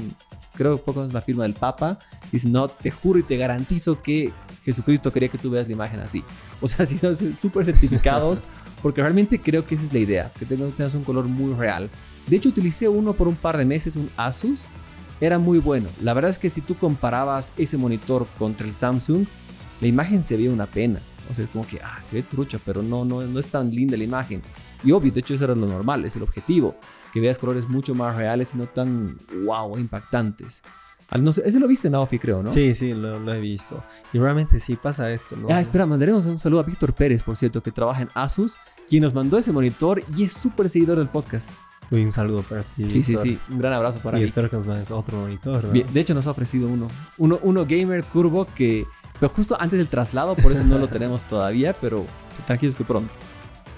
creo 0.56 0.78
poco 0.78 1.04
es 1.04 1.14
la 1.14 1.22
firma 1.22 1.44
del 1.44 1.54
Papa, 1.54 2.00
dice, 2.32 2.48
no, 2.50 2.68
te 2.68 2.92
juro 2.92 3.20
y 3.20 3.24
te 3.24 3.38
garantizo 3.38 4.02
que 4.02 4.32
Jesucristo 4.64 5.12
quería 5.12 5.30
que 5.30 5.38
tú 5.38 5.50
veas 5.50 5.68
la 5.68 5.74
imagen 5.74 6.00
así. 6.00 6.24
O 6.62 6.68
sea, 6.68 6.86
si 6.88 6.98
súper 7.36 7.66
certificados, 7.66 8.42
porque 8.82 9.02
realmente 9.02 9.40
creo 9.40 9.66
que 9.66 9.76
esa 9.76 9.84
es 9.84 9.94
la 9.94 10.00
idea, 10.00 10.32
que 10.40 10.46
tengas 10.46 10.94
un 10.94 11.04
color 11.04 11.26
muy 11.26 11.54
real. 11.54 11.90
De 12.28 12.36
hecho, 12.36 12.50
utilicé 12.50 12.88
uno 12.88 13.14
por 13.14 13.28
un 13.28 13.36
par 13.36 13.58
de 13.58 13.66
meses, 13.66 13.96
un 13.96 14.10
Asus, 14.18 14.66
era 15.22 15.40
muy 15.40 15.60
bueno. 15.60 15.90
La 16.02 16.14
verdad 16.14 16.32
es 16.32 16.38
que 16.38 16.50
si 16.50 16.62
tú 16.62 16.76
comparabas 16.76 17.52
ese 17.58 17.78
monitor 17.78 18.28
contra 18.38 18.68
el 18.68 18.74
Samsung, 18.74 19.26
la 19.82 19.88
imagen 19.88 20.24
se 20.24 20.36
veía 20.36 20.52
una 20.52 20.66
pena. 20.66 21.00
O 21.30 21.34
sea, 21.34 21.46
es 21.46 21.50
como 21.50 21.66
que, 21.66 21.80
ah, 21.84 22.00
se 22.02 22.16
ve 22.16 22.24
trucha, 22.24 22.60
pero 22.64 22.84
no, 22.84 23.06
no, 23.06 23.22
no 23.22 23.40
es 23.40 23.48
tan 23.48 23.72
linda 23.72 23.98
la 23.98 24.04
imagen. 24.04 24.42
Y 24.84 24.92
obvio, 24.92 25.12
de 25.12 25.20
hecho 25.20 25.34
eso 25.34 25.46
era 25.46 25.56
lo 25.56 25.68
normal, 25.68 26.06
es 26.06 26.16
el 26.16 26.24
objetivo, 26.24 26.76
que 27.14 27.20
veas 27.20 27.40
colores 27.40 27.68
mucho 27.68 27.96
más 27.96 28.16
reales 28.16 28.54
y 28.54 28.58
no 28.58 28.68
tan, 28.68 29.18
wow, 29.46 29.78
impactantes. 29.78 30.64
No 31.20 31.32
sé, 31.32 31.44
ese 31.46 31.60
lo 31.60 31.68
viste 31.68 31.88
en 31.88 31.96
Aofi, 31.96 32.20
creo, 32.20 32.42
¿no? 32.42 32.52
Sí, 32.52 32.74
sí, 32.74 32.94
lo, 32.94 33.32
he 33.32 33.40
visto. 33.40 33.84
Y 34.12 34.18
realmente 34.18 34.60
sí 34.60 34.76
pasa 34.76 35.12
esto, 35.12 35.36
¿no? 35.36 35.48
Ah, 35.50 35.62
espera, 35.62 35.86
mandaremos 35.86 36.26
un 36.26 36.40
saludo 36.40 36.62
a 36.62 36.64
Víctor 36.64 36.94
Pérez, 36.94 37.24
por 37.24 37.38
cierto, 37.38 37.62
que 37.62 37.72
trabaja 37.72 38.02
en 38.02 38.10
Asus, 38.16 38.58
quien 38.90 39.04
nos 39.04 39.14
mandó 39.14 39.38
ese 39.38 39.52
monitor 39.52 40.04
y 40.18 40.24
es 40.24 40.34
súper 40.34 40.68
seguidor 40.68 40.98
del 40.98 41.08
podcast. 41.08 41.50
Un 41.92 42.12
saludo 42.12 42.42
para 42.42 42.64
ti. 42.64 42.90
Sí, 42.90 43.04
sí, 43.04 43.16
sí. 43.16 43.40
Un 43.50 43.60
gran 43.60 43.74
abrazo 43.74 44.00
para 44.00 44.18
y 44.18 44.22
Y 44.22 44.24
espero 44.26 44.50
que 44.50 44.56
nos 44.56 44.68
mandes 44.68 44.90
otro 44.90 45.20
monitor. 45.20 45.64
¿no? 45.64 45.72
De 45.72 46.00
hecho, 46.00 46.16
nos 46.16 46.26
ha 46.26 46.32
ofrecido 46.32 46.68
uno. 46.68 46.90
Uno, 47.18 47.40
uno 47.44 47.66
gamer 47.66 48.04
curvo 48.06 48.48
que. 48.56 48.88
Pero 49.20 49.30
justo 49.30 49.56
antes 49.60 49.78
del 49.78 49.88
traslado, 49.88 50.36
por 50.36 50.52
eso 50.52 50.64
no 50.64 50.80
lo 50.80 50.88
tenemos 50.90 51.24
todavía, 51.24 51.74
pero 51.74 52.06
tranquilos 52.48 52.76
que 52.76 52.84
pronto. 52.84 53.14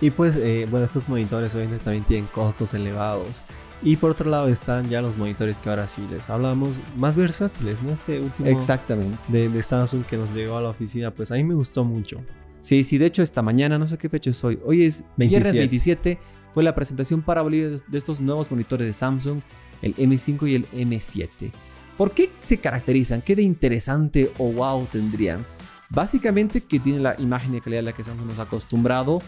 Y 0.01 0.11
pues, 0.11 0.35
eh, 0.37 0.67
bueno, 0.69 0.85
estos 0.85 1.09
monitores 1.09 1.55
obviamente 1.55 1.83
también 1.83 2.03
tienen 2.03 2.27
costos 2.27 2.73
elevados. 2.73 3.41
Y 3.83 3.95
por 3.97 4.11
otro 4.11 4.29
lado 4.29 4.47
están 4.47 4.89
ya 4.89 5.01
los 5.01 5.17
monitores 5.17 5.59
que 5.59 5.69
ahora 5.69 5.87
sí 5.87 6.01
les 6.09 6.29
hablamos, 6.29 6.79
más 6.95 7.15
versátiles, 7.15 7.81
¿no? 7.83 7.91
Este 7.91 8.19
último 8.19 8.49
Exactamente. 8.49 9.17
De, 9.27 9.49
de 9.49 9.63
Samsung 9.63 10.03
que 10.03 10.17
nos 10.17 10.33
llegó 10.33 10.57
a 10.57 10.61
la 10.61 10.69
oficina, 10.69 11.11
pues 11.11 11.31
a 11.31 11.35
mí 11.35 11.43
me 11.43 11.53
gustó 11.53 11.83
mucho. 11.83 12.21
Sí, 12.59 12.83
sí, 12.83 12.97
de 12.97 13.05
hecho 13.05 13.21
esta 13.21 13.41
mañana, 13.41 13.77
no 13.77 13.87
sé 13.87 13.97
qué 13.97 14.09
fecha 14.09 14.31
es 14.31 14.43
hoy, 14.43 14.59
hoy 14.65 14.83
es 14.83 15.03
27. 15.17 15.29
viernes 15.29 15.53
27, 15.53 16.19
fue 16.53 16.63
la 16.63 16.73
presentación 16.73 17.21
para 17.21 17.41
Bolivia 17.41 17.69
de 17.69 17.97
estos 17.97 18.19
nuevos 18.19 18.49
monitores 18.49 18.87
de 18.87 18.93
Samsung, 18.93 19.41
el 19.81 19.95
M5 19.95 20.49
y 20.49 20.55
el 20.55 20.67
M7. 20.71 21.51
¿Por 21.97 22.11
qué 22.11 22.31
se 22.39 22.57
caracterizan? 22.57 23.21
¿Qué 23.21 23.35
de 23.35 23.43
interesante 23.43 24.31
o 24.37 24.51
wow 24.51 24.87
tendrían? 24.91 25.45
Básicamente 25.89 26.61
que 26.61 26.79
tienen 26.79 27.03
la 27.03 27.15
imagen 27.19 27.51
de 27.53 27.61
calidad 27.61 27.79
a 27.79 27.83
la 27.83 27.93
que 27.93 28.03
Samsung 28.03 28.27
nos 28.27 28.39
ha 28.39 28.43
acostumbrado, 28.43 29.21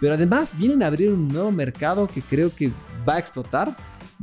pero 0.00 0.14
además 0.14 0.56
vienen 0.56 0.82
a 0.82 0.86
abrir 0.86 1.12
un 1.12 1.28
nuevo 1.28 1.50
mercado 1.50 2.06
que 2.06 2.22
creo 2.22 2.54
que 2.54 2.70
va 3.08 3.14
a 3.14 3.18
explotar. 3.18 3.76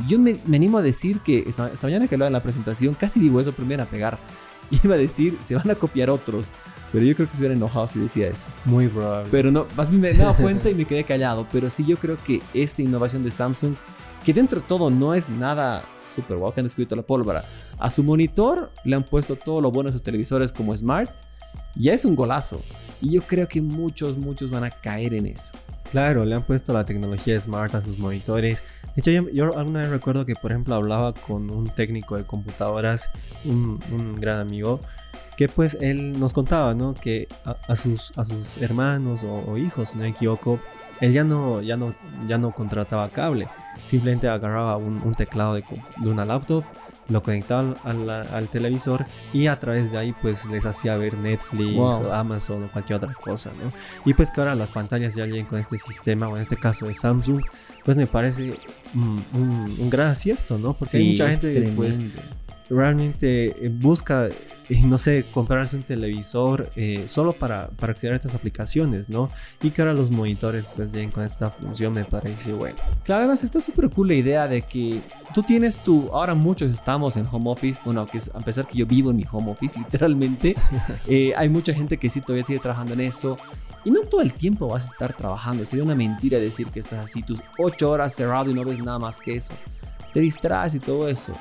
Yo 0.07 0.19
me, 0.19 0.37
animo 0.47 0.79
a 0.79 0.81
decir 0.81 1.19
que 1.19 1.43
esta, 1.47 1.71
mañana 1.83 2.07
que 2.07 2.15
hablaba 2.15 2.27
en 2.27 2.33
la 2.33 2.43
presentación, 2.43 2.93
casi 2.93 3.19
digo 3.19 3.39
eso 3.39 3.53
primero 3.53 3.83
a 3.83 3.85
pegar. 3.85 4.17
Iba 4.83 4.95
a 4.95 4.97
decir, 4.97 5.37
se 5.41 5.55
van 5.55 5.69
a 5.69 5.75
copiar 5.75 6.09
otros. 6.09 6.51
Pero 6.91 7.05
yo 7.05 7.15
creo 7.15 7.27
que 7.27 7.35
se 7.35 7.41
hubiera 7.41 7.55
enojado 7.55 7.87
si 7.87 7.99
decía 7.99 8.27
eso. 8.27 8.45
Muy 8.65 8.87
probable. 8.87 9.27
Pero 9.31 9.51
no, 9.51 9.65
más 9.75 9.89
bien 9.89 10.01
me 10.01 10.09
he 10.11 10.13
dado 10.13 10.35
cuenta 10.35 10.69
y 10.69 10.75
me 10.75 10.85
quedé 10.85 11.03
callado. 11.03 11.47
Pero 11.51 11.69
sí, 11.71 11.83
yo 11.85 11.97
creo 11.97 12.17
que 12.23 12.41
esta 12.53 12.83
innovación 12.83 13.23
de 13.23 13.31
Samsung, 13.31 13.73
que 14.23 14.31
dentro 14.31 14.61
de 14.61 14.67
todo 14.67 14.91
no 14.91 15.15
es 15.15 15.27
nada 15.27 15.83
super 16.01 16.37
guau 16.37 16.53
que 16.53 16.59
han 16.59 16.65
descubierto 16.65 16.95
la 16.95 17.01
pólvora. 17.01 17.43
A 17.79 17.89
su 17.89 18.03
monitor 18.03 18.71
le 18.85 18.95
han 18.95 19.03
puesto 19.03 19.35
todo 19.35 19.59
lo 19.59 19.71
bueno 19.71 19.89
de 19.89 19.93
sus 19.93 20.03
televisores 20.03 20.51
como 20.51 20.75
Smart. 20.75 21.09
Ya 21.75 21.93
es 21.93 22.05
un 22.05 22.15
golazo. 22.15 22.61
Y 23.03 23.11
yo 23.11 23.21
creo 23.21 23.49
que 23.49 23.61
muchos, 23.61 24.17
muchos 24.17 24.49
van 24.49 24.63
a 24.63 24.69
caer 24.69 25.13
en 25.13 25.25
eso. 25.25 25.51
Claro, 25.91 26.23
le 26.23 26.35
han 26.35 26.41
puesto 26.41 26.71
la 26.71 26.85
tecnología 26.85 27.39
Smart 27.39 27.75
a 27.75 27.81
sus 27.81 27.99
monitores. 27.99 28.63
De 28.95 29.01
hecho, 29.01 29.29
yo, 29.29 29.57
alguna 29.57 29.81
vez 29.81 29.89
recuerdo 29.89 30.25
que, 30.25 30.35
por 30.35 30.51
ejemplo, 30.51 30.73
hablaba 30.73 31.13
con 31.13 31.51
un 31.51 31.65
técnico 31.65 32.15
de 32.15 32.23
computadoras, 32.23 33.09
un, 33.43 33.77
gran 34.15 34.39
amigo, 34.39 34.79
que 35.35 35.49
pues 35.49 35.77
él 35.81 36.17
nos 36.17 36.31
contaba, 36.31 36.73
¿no? 36.73 36.93
Que 36.93 37.27
a, 37.67 37.75
sus, 37.75 38.17
a 38.17 38.23
sus 38.23 38.55
hermanos 38.57 39.19
o, 39.23 39.57
hijos, 39.57 39.89
si 39.89 39.97
no 39.97 40.03
me 40.03 40.09
equivoco, 40.11 40.61
él 41.01 41.11
ya 41.11 41.25
no, 41.25 41.61
ya 41.61 41.75
no, 41.75 41.93
ya 42.25 42.37
no 42.37 42.51
contrataba 42.51 43.09
cable. 43.09 43.49
Simplemente 43.83 44.29
agarraba 44.29 44.77
un, 44.77 45.13
teclado 45.13 45.55
de, 45.55 45.65
de, 45.97 46.09
una 46.09 46.23
laptop, 46.23 46.63
lo 47.09 47.21
conectaba 47.21 47.75
al, 47.83 48.47
televisor 48.49 49.05
y 49.33 49.47
a 49.47 49.59
través 49.59 49.91
de 49.91 49.97
ahí 49.97 50.13
pues 50.21 50.45
les 50.45 50.65
hacía 50.65 50.95
ver 50.97 51.15
Netflix 51.17 51.77
o 51.77 52.13
Amazon 52.13 52.63
o 52.63 52.71
cualquier 52.71 52.97
otra 52.97 53.13
cosa, 53.13 53.51
¿no? 53.61 53.71
Y 54.05 54.13
pues 54.13 54.31
que 54.31 54.41
ahora 54.41 54.55
las 54.55 54.71
pantallas 54.71 55.15
ya 55.15 55.25
lleguen 55.25 55.45
con 55.45 55.59
este 55.59 55.77
sistema, 55.77 56.27
o 56.27 56.35
en 56.35 56.41
este 56.41 56.55
caso 56.55 56.87
de 56.87 56.93
Samsung, 56.93 57.41
pues 57.83 57.97
me 57.97 58.07
parece 58.07 58.53
un, 58.93 59.89
gran 59.89 60.07
acierto, 60.07 60.57
¿no? 60.57 60.73
Porque 60.73 60.97
hay 60.97 61.11
mucha 61.11 61.29
gente 61.29 61.73
pues 61.75 61.99
realmente 62.69 63.65
eh, 63.65 63.69
busca, 63.69 64.27
eh, 64.27 64.81
no 64.85 64.97
sé, 64.97 65.25
comprarse 65.31 65.75
un 65.75 65.83
televisor 65.83 66.71
eh, 66.75 67.05
solo 67.07 67.33
para, 67.33 67.69
para 67.69 67.91
acceder 67.91 68.13
a 68.13 68.15
estas 68.15 68.35
aplicaciones, 68.35 69.09
¿no? 69.09 69.29
Y 69.61 69.71
que 69.71 69.81
ahora 69.81 69.93
los 69.93 70.11
monitores 70.11 70.65
pues 70.75 70.91
lleguen 70.91 71.11
con 71.11 71.23
esta 71.23 71.49
función 71.49 71.93
me 71.93 72.05
parece 72.05 72.53
bueno. 72.53 72.77
Claro, 73.03 73.23
además 73.23 73.43
está 73.43 73.59
súper 73.59 73.89
cool 73.89 74.09
la 74.09 74.15
idea 74.15 74.47
de 74.47 74.61
que 74.61 75.01
tú 75.33 75.43
tienes 75.43 75.77
tu, 75.77 76.09
ahora 76.11 76.35
muchos 76.35 76.71
estamos 76.71 77.17
en 77.17 77.25
home 77.29 77.49
office, 77.49 77.81
bueno, 77.83 78.05
que 78.05 78.19
a 78.33 78.39
pesar 78.39 78.65
que 78.65 78.77
yo 78.77 78.85
vivo 78.85 79.11
en 79.11 79.17
mi 79.17 79.25
home 79.29 79.51
office, 79.51 79.77
literalmente, 79.79 80.55
hay 81.37 81.49
mucha 81.49 81.73
gente 81.73 81.97
que 81.97 82.09
sí 82.09 82.21
todavía 82.21 82.45
sigue 82.45 82.59
trabajando 82.59 82.93
en 82.93 83.01
eso. 83.01 83.37
Y 83.85 83.91
no 83.91 83.99
todo 84.03 84.21
el 84.21 84.31
tiempo 84.31 84.69
vas 84.69 84.85
a 84.85 84.91
estar 84.93 85.13
trabajando. 85.13 85.65
Sería 85.65 85.83
una 85.83 85.93
mentira 85.93 86.39
decir 86.39 86.67
que 86.67 86.79
estás 86.79 87.03
así 87.03 87.21
tus 87.21 87.41
8 87.57 87.89
horas 87.89 88.15
cerrado 88.15 88.49
y 88.49 88.53
no 88.53 88.63
ves 88.63 88.79
nada 88.79 88.97
más 88.97 89.19
que 89.19 89.35
eso. 89.35 89.53
Te 90.13 90.21
distraes 90.21 90.75
y 90.75 90.79
todo 90.79 91.09
eso. 91.09 91.33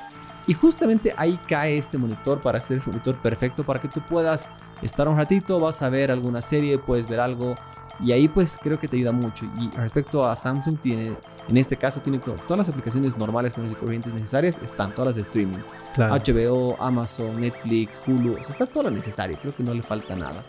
Y 0.47 0.53
justamente 0.53 1.13
ahí 1.17 1.39
cae 1.47 1.77
este 1.77 1.97
monitor 1.97 2.41
para 2.41 2.59
ser 2.59 2.77
el 2.77 2.83
monitor 2.85 3.15
perfecto 3.17 3.63
para 3.63 3.79
que 3.79 3.87
tú 3.87 4.01
puedas 4.01 4.49
estar 4.81 5.07
un 5.07 5.17
ratito, 5.17 5.59
vas 5.59 5.81
a 5.81 5.89
ver 5.89 6.11
alguna 6.11 6.41
serie, 6.41 6.77
puedes 6.77 7.07
ver 7.07 7.21
algo 7.21 7.55
y 7.99 8.11
ahí 8.11 8.27
pues 8.27 8.57
creo 8.61 8.79
que 8.79 8.87
te 8.87 8.97
ayuda 8.97 9.11
mucho. 9.11 9.45
Y 9.57 9.69
respecto 9.77 10.27
a 10.27 10.35
Samsung 10.35 10.79
tiene, 10.79 11.15
en 11.47 11.57
este 11.57 11.77
caso 11.77 12.01
tiene 12.01 12.19
todas 12.19 12.57
las 12.57 12.69
aplicaciones 12.69 13.17
normales 13.17 13.53
con 13.53 13.63
las 13.63 13.73
corrientes 13.73 14.13
necesarias, 14.13 14.59
están 14.63 14.91
todas 14.91 15.07
las 15.07 15.15
de 15.15 15.21
streaming. 15.21 15.59
HBO, 15.97 16.75
Amazon, 16.81 17.39
Netflix, 17.39 18.01
Hulu, 18.05 18.31
o 18.33 18.43
sea, 18.43 18.49
está 18.49 18.65
todo 18.65 18.83
lo 18.83 18.91
necesario, 18.91 19.37
creo 19.41 19.55
que 19.55 19.63
no 19.63 19.73
le 19.73 19.83
falta 19.83 20.15
nada. 20.15 20.43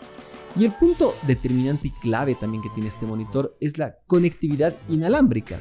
Y 0.57 0.65
el 0.65 0.71
punto 0.71 1.13
determinante 1.23 1.89
y 1.89 1.91
clave 1.91 2.35
también 2.35 2.63
que 2.63 2.69
tiene 2.69 2.87
este 2.87 3.05
monitor 3.05 3.55
es 3.59 3.77
la 3.77 3.97
conectividad 4.07 4.73
inalámbrica. 4.87 5.59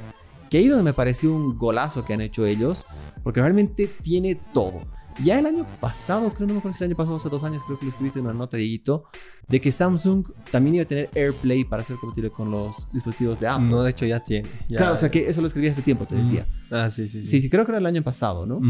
Que 0.55 0.59
ahí 0.59 0.69
donde 0.69 0.85
me 0.85 0.93
pareció 0.93 1.35
un 1.35 1.59
golazo 1.59 2.05
que 2.05 2.15
han 2.15 2.21
hecho 2.21 2.47
ellos, 2.47 2.87
porque 3.25 3.41
realmente 3.41 3.89
tiene 3.89 4.37
todo. 4.53 4.83
Ya 5.21 5.41
el 5.41 5.47
año 5.47 5.67
pasado, 5.81 6.33
creo, 6.33 6.47
no 6.47 6.53
me 6.53 6.59
acuerdo 6.61 6.79
si 6.79 6.85
el 6.85 6.91
año 6.91 6.97
pasado, 6.97 7.17
hace 7.17 7.29
dos 7.29 7.43
años, 7.43 7.65
creo 7.65 7.77
que 7.77 7.87
lo 7.87 7.89
escribiste 7.89 8.21
en 8.21 8.27
una 8.27 8.35
nota, 8.35 8.57
Dieguito, 8.57 9.09
de 9.49 9.61
que 9.61 9.73
Samsung 9.73 10.29
también 10.53 10.77
iba 10.77 10.85
a 10.85 10.87
tener 10.87 11.11
AirPlay 11.13 11.65
para 11.65 11.83
ser 11.83 11.97
compatible 11.97 12.31
con 12.31 12.53
los 12.53 12.89
dispositivos 12.93 13.41
de 13.41 13.49
Apple. 13.49 13.67
No, 13.67 13.83
de 13.83 13.91
hecho 13.91 14.07
ya 14.07 14.21
tiene. 14.21 14.49
Claro, 14.69 14.93
o 14.93 14.97
sea 14.97 15.11
que 15.11 15.29
eso 15.29 15.41
lo 15.41 15.49
escribí 15.49 15.67
hace 15.67 15.83
tiempo, 15.83 16.05
te 16.05 16.15
decía. 16.15 16.47
Ah, 16.71 16.89
sí, 16.89 17.09
sí, 17.09 17.23
sí. 17.23 17.27
Sí, 17.27 17.41
sí, 17.41 17.51
creo 17.51 17.65
que 17.65 17.73
era 17.73 17.79
el 17.79 17.87
año 17.87 18.05
pasado, 18.05 18.47
¿no? 18.47 18.61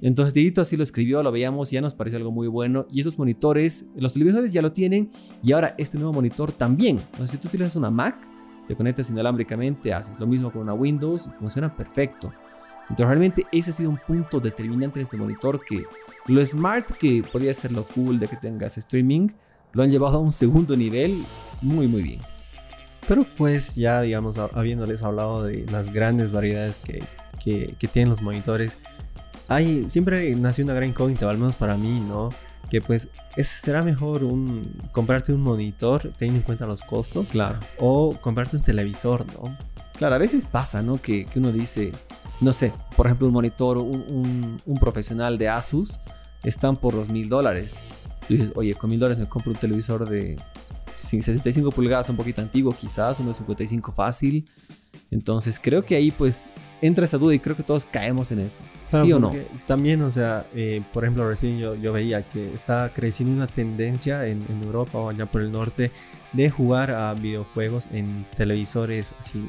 Entonces 0.00 0.32
Dieguito 0.32 0.62
así 0.62 0.78
lo 0.78 0.82
escribió, 0.82 1.22
lo 1.22 1.30
veíamos 1.30 1.70
ya 1.70 1.82
nos 1.82 1.94
pareció 1.94 2.16
algo 2.16 2.32
muy 2.32 2.48
bueno. 2.48 2.86
Y 2.90 3.02
esos 3.02 3.18
monitores, 3.18 3.84
los 3.96 4.14
televisores 4.14 4.54
ya 4.54 4.62
lo 4.62 4.72
tienen 4.72 5.10
y 5.42 5.52
ahora 5.52 5.74
este 5.76 5.98
nuevo 5.98 6.14
monitor 6.14 6.52
también. 6.52 6.96
Entonces 6.96 7.32
si 7.32 7.36
tú 7.36 7.48
utilizas 7.48 7.76
una 7.76 7.90
Mac, 7.90 8.16
te 8.68 8.76
conectas 8.76 9.08
inalámbricamente, 9.10 9.92
haces 9.94 10.20
lo 10.20 10.26
mismo 10.26 10.52
con 10.52 10.62
una 10.62 10.74
Windows 10.74 11.26
y 11.26 11.30
funciona 11.40 11.74
perfecto. 11.74 12.32
Entonces 12.82 13.06
realmente 13.06 13.46
ese 13.50 13.70
ha 13.70 13.72
sido 13.72 13.90
un 13.90 13.98
punto 13.98 14.40
determinante 14.40 15.00
en 15.00 15.04
este 15.04 15.16
monitor 15.16 15.60
que 15.64 15.84
lo 16.26 16.44
smart 16.44 16.90
que 16.92 17.24
podía 17.32 17.52
ser 17.54 17.72
lo 17.72 17.84
cool 17.84 18.18
de 18.18 18.28
que 18.28 18.36
tengas 18.36 18.78
streaming, 18.78 19.28
lo 19.72 19.82
han 19.82 19.90
llevado 19.90 20.18
a 20.18 20.20
un 20.20 20.32
segundo 20.32 20.76
nivel 20.76 21.22
muy 21.62 21.88
muy 21.88 22.02
bien. 22.02 22.20
Pero 23.06 23.24
pues 23.36 23.74
ya 23.74 24.02
digamos, 24.02 24.38
habiéndoles 24.38 25.02
hablado 25.02 25.44
de 25.44 25.64
las 25.70 25.92
grandes 25.92 26.32
variedades 26.32 26.78
que, 26.78 27.02
que, 27.42 27.88
tienen 27.88 28.10
los 28.10 28.20
monitores, 28.20 28.76
hay, 29.48 29.88
siempre 29.88 30.34
nació 30.34 30.64
una 30.64 30.74
gran 30.74 30.90
incógnita, 30.90 31.28
al 31.28 31.38
menos 31.38 31.54
para 31.54 31.78
mí, 31.78 32.00
¿no? 32.00 32.28
Que 32.70 32.80
pues 32.80 33.08
será 33.36 33.82
mejor 33.82 34.24
un, 34.24 34.62
comprarte 34.92 35.32
un 35.32 35.40
monitor 35.40 36.12
teniendo 36.18 36.40
en 36.40 36.44
cuenta 36.44 36.66
los 36.66 36.82
costos. 36.82 37.30
Claro. 37.30 37.58
O 37.78 38.16
comprarte 38.20 38.56
un 38.56 38.62
televisor, 38.62 39.24
¿no? 39.34 39.56
Claro, 39.96 40.14
a 40.14 40.18
veces 40.18 40.44
pasa, 40.44 40.82
¿no? 40.82 41.00
Que, 41.00 41.24
que 41.24 41.38
uno 41.38 41.50
dice, 41.50 41.92
no 42.40 42.52
sé, 42.52 42.72
por 42.96 43.06
ejemplo, 43.06 43.26
un 43.26 43.32
monitor, 43.32 43.78
un, 43.78 44.56
un, 44.64 44.76
profesional 44.78 45.38
de 45.38 45.48
Asus, 45.48 45.98
están 46.44 46.76
por 46.76 46.94
los 46.94 47.08
mil 47.10 47.28
dólares. 47.28 47.82
Tú 48.26 48.34
dices, 48.34 48.52
oye, 48.54 48.74
con 48.74 48.90
mil 48.90 49.00
dólares 49.00 49.18
me 49.18 49.28
compro 49.28 49.50
un 49.50 49.58
televisor 49.58 50.08
de 50.08 50.36
65 50.94 51.70
pulgadas, 51.70 52.08
un 52.10 52.16
poquito 52.16 52.40
antiguo 52.42 52.72
quizás, 52.72 53.18
uno 53.18 53.28
de 53.28 53.34
55 53.34 53.92
fácil. 53.92 54.48
Entonces 55.10 55.58
creo 55.62 55.84
que 55.84 55.96
ahí 55.96 56.10
pues 56.10 56.48
entra 56.80 57.04
esa 57.04 57.18
duda 57.18 57.34
y 57.34 57.38
creo 57.38 57.56
que 57.56 57.62
todos 57.62 57.84
caemos 57.84 58.30
en 58.32 58.40
eso. 58.40 58.60
¿Sí 58.90 59.12
o 59.12 59.18
no? 59.18 59.32
También, 59.66 60.00
o 60.02 60.10
sea, 60.10 60.46
eh, 60.54 60.82
por 60.92 61.04
ejemplo, 61.04 61.28
recién 61.28 61.58
yo, 61.58 61.74
yo, 61.74 61.92
veía 61.92 62.22
que 62.22 62.52
está 62.54 62.90
creciendo 62.94 63.34
una 63.34 63.46
tendencia 63.46 64.26
en, 64.26 64.44
en, 64.48 64.62
Europa 64.62 64.98
o 64.98 65.10
allá 65.10 65.26
por 65.26 65.42
el 65.42 65.52
norte 65.52 65.90
de 66.32 66.50
jugar 66.50 66.90
a 66.90 67.12
videojuegos 67.14 67.88
en 67.92 68.26
televisores 68.36 69.12
así 69.20 69.44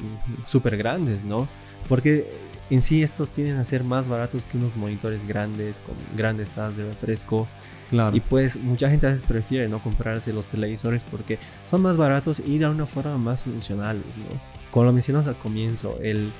súper 0.46 0.76
grandes, 0.76 1.24
¿no? 1.24 1.48
Porque 1.88 2.30
en 2.70 2.82
sí 2.82 3.02
estos 3.02 3.30
tienden 3.30 3.56
a 3.56 3.64
ser 3.64 3.84
más 3.84 4.08
baratos 4.08 4.44
que 4.44 4.56
unos 4.56 4.76
monitores 4.76 5.26
grandes 5.26 5.80
con 5.80 5.94
grandes 6.16 6.50
tasas 6.50 6.76
de 6.76 6.84
refresco. 6.84 7.46
Claro. 7.90 8.16
Y 8.16 8.20
pues 8.20 8.56
mucha 8.56 8.88
gente 8.88 9.06
a 9.06 9.10
veces 9.10 9.26
prefiere 9.26 9.68
no 9.68 9.82
comprarse 9.82 10.32
los 10.32 10.46
televisores 10.46 11.02
porque 11.02 11.38
son 11.66 11.82
más 11.82 11.96
baratos 11.96 12.40
y 12.40 12.58
de 12.58 12.68
una 12.68 12.86
forma 12.86 13.18
más 13.18 13.42
funcional. 13.42 13.96
¿no? 13.96 14.59
Como 14.70 14.86
lo 14.86 14.92
mencionas 14.92 15.26
al 15.26 15.36
comienzo, 15.36 15.98
el, 16.02 16.30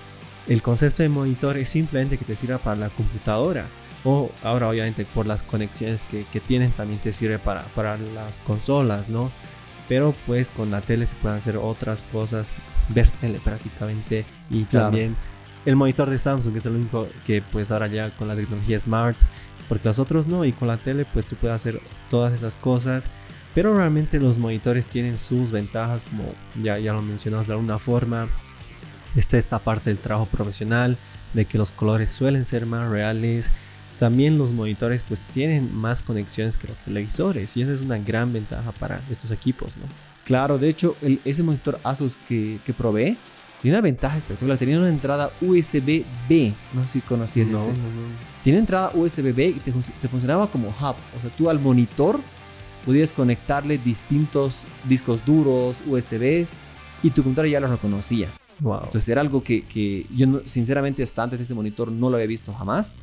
el 0.49 0.63
concepto 0.63 1.03
de 1.03 1.09
monitor 1.09 1.57
es 1.57 1.69
simplemente 1.69 2.17
que 2.19 2.25
te 2.25 2.37
sirva 2.37 2.59
para 2.59 2.77
la 2.77 2.89
computadora. 2.91 3.67
O 4.05 4.31
ahora 4.43 4.69
obviamente 4.69 5.05
por 5.05 5.27
las 5.27 5.43
conexiones 5.43 6.05
que, 6.05 6.25
que 6.33 6.41
tienen 6.41 6.71
también 6.71 7.01
te 7.01 7.13
sirve 7.13 7.39
para, 7.39 7.63
para 7.75 7.99
las 7.99 8.41
consolas, 8.41 9.11
¿no? 9.11 9.31
Pero 9.91 10.15
pues 10.27 10.49
con 10.51 10.71
la 10.71 10.81
tele 10.81 11.07
se 11.07 11.17
pueden 11.17 11.37
hacer 11.37 11.57
otras 11.59 12.03
cosas, 12.11 12.53
ver 12.89 13.11
tele 13.11 13.41
prácticamente 13.45 14.25
y 14.49 14.65
Claro. 14.65 14.87
también 14.87 15.17
el 15.67 15.77
monitor 15.77 16.09
de 16.09 16.19
Samsung 16.19 16.53
que 16.53 16.59
es 16.61 16.67
el 16.67 16.77
único 16.77 17.09
que 17.27 17.43
pues 17.43 17.71
ahora 17.71 17.89
ya 17.89 18.11
con 18.17 18.27
la 18.29 18.35
tecnología 18.37 18.81
smart, 18.81 19.19
porque 19.69 19.87
los 19.89 19.99
otros 19.99 20.27
no 20.27 20.47
y 20.47 20.53
con 20.53 20.69
la 20.69 20.79
tele 20.79 21.05
pues 21.13 21.27
tú 21.27 21.37
puedes 21.37 21.55
hacer 21.57 21.81
todas 22.09 22.33
esas 22.33 22.57
cosas. 22.57 23.07
Pero 23.55 23.77
realmente 23.77 24.21
los 24.21 24.39
monitores 24.39 24.87
tienen 24.87 25.19
sus 25.19 25.51
ventajas, 25.51 26.05
como 26.05 26.23
ya, 26.63 26.79
ya 26.79 26.93
lo 26.93 27.03
mencionas 27.03 27.47
de 27.49 27.55
alguna 27.55 27.79
forma. 27.79 28.29
Está 29.17 29.39
esta 29.39 29.59
parte 29.59 29.91
del 29.91 29.99
trabajo 29.99 30.27
profesional, 30.27 30.97
de 31.35 31.45
que 31.45 31.59
los 31.59 31.71
colores 31.73 32.11
suelen 32.11 32.45
ser 32.45 32.65
más 32.67 32.89
reales. 32.89 33.51
También 33.99 34.39
los 34.39 34.53
monitores 34.53 35.03
pues 35.07 35.23
tienen 35.35 35.75
más 35.75 36.01
conexiones 36.01 36.57
que 36.57 36.69
los 36.69 36.79
televisores 36.79 37.57
y 37.57 37.63
esa 37.63 37.73
es 37.73 37.81
una 37.83 37.99
gran 37.99 38.33
ventaja 38.33 38.73
para 38.73 39.01
estos 39.11 39.31
equipos, 39.31 39.77
¿no? 39.77 39.83
Claro, 40.25 40.57
de 40.59 40.69
hecho, 40.69 40.97
el- 41.03 41.21
ese 41.25 41.43
monitor 41.43 41.79
Asus 41.83 42.17
que, 42.29 42.61
que 42.65 42.73
probé 42.73 43.17
tiene 43.61 43.77
una 43.77 43.83
ventaja 43.83 44.17
espectacular. 44.17 44.57
Tenía 44.57 44.79
una 44.79 44.89
entrada 44.89 45.31
USB-B. 45.41 46.55
No 46.73 46.87
sé 46.87 46.93
si 46.95 47.01
conocías 47.01 47.47
No, 47.49 47.59
ese. 47.59 47.69
no, 47.69 47.75
no. 47.75 48.31
Tiene 48.43 48.59
entrada 48.61 48.93
USB-B 48.95 49.49
y 49.49 49.61
te 50.01 50.09
funcionaba 50.09 50.51
como 50.51 50.69
hub. 50.69 50.97
O 51.17 51.21
sea, 51.21 51.29
tú 51.37 51.51
al 51.51 51.59
monitor 51.61 52.21
podías 52.85 53.13
conectarle 53.13 53.79
distintos 53.79 54.61
discos 54.89 55.25
duros, 55.25 55.79
USBs 55.87 56.59
y 57.03 57.11
tu 57.11 57.23
computadora 57.23 57.49
ya 57.49 57.61
los 57.61 57.71
reconocía. 57.71 58.29
Wow. 58.61 58.85
Entonces 58.85 59.09
era 59.09 59.21
algo 59.21 59.43
que, 59.43 59.65
que 59.65 60.07
yo 60.15 60.27
no- 60.27 60.41
sinceramente 60.45 61.03
hasta 61.03 61.23
antes 61.23 61.39
de 61.39 61.45
ese 61.45 61.55
monitor 61.55 61.91
no 61.91 62.11
lo 62.11 62.17
había 62.17 62.27
visto 62.27 62.53
jamás. 62.53 62.97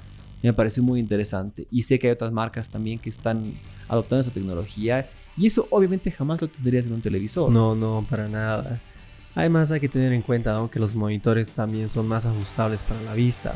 Y 0.43 0.45
me 0.47 0.53
pareció 0.53 0.83
muy 0.83 0.99
interesante. 0.99 1.67
Y 1.71 1.81
sé 1.81 1.97
que 1.97 2.07
hay 2.07 2.13
otras 2.13 2.31
marcas 2.31 2.69
también 2.69 2.99
que 2.99 3.09
están 3.09 3.55
adoptando 3.87 4.21
esa 4.21 4.31
tecnología. 4.31 5.09
Y 5.35 5.47
eso 5.47 5.67
obviamente 5.71 6.11
jamás 6.11 6.41
lo 6.41 6.47
tendrías 6.47 6.85
en 6.85 6.93
un 6.93 7.01
televisor. 7.01 7.51
No, 7.51 7.73
no, 7.73 8.05
para 8.07 8.27
nada. 8.27 8.79
Además 9.33 9.71
hay 9.71 9.79
que 9.79 9.89
tener 9.89 10.13
en 10.13 10.21
cuenta 10.21 10.53
¿no? 10.53 10.69
que 10.69 10.79
los 10.79 10.93
monitores 10.95 11.49
también 11.49 11.89
son 11.89 12.07
más 12.07 12.25
ajustables 12.25 12.83
para 12.83 13.01
la 13.01 13.13
vista. 13.13 13.55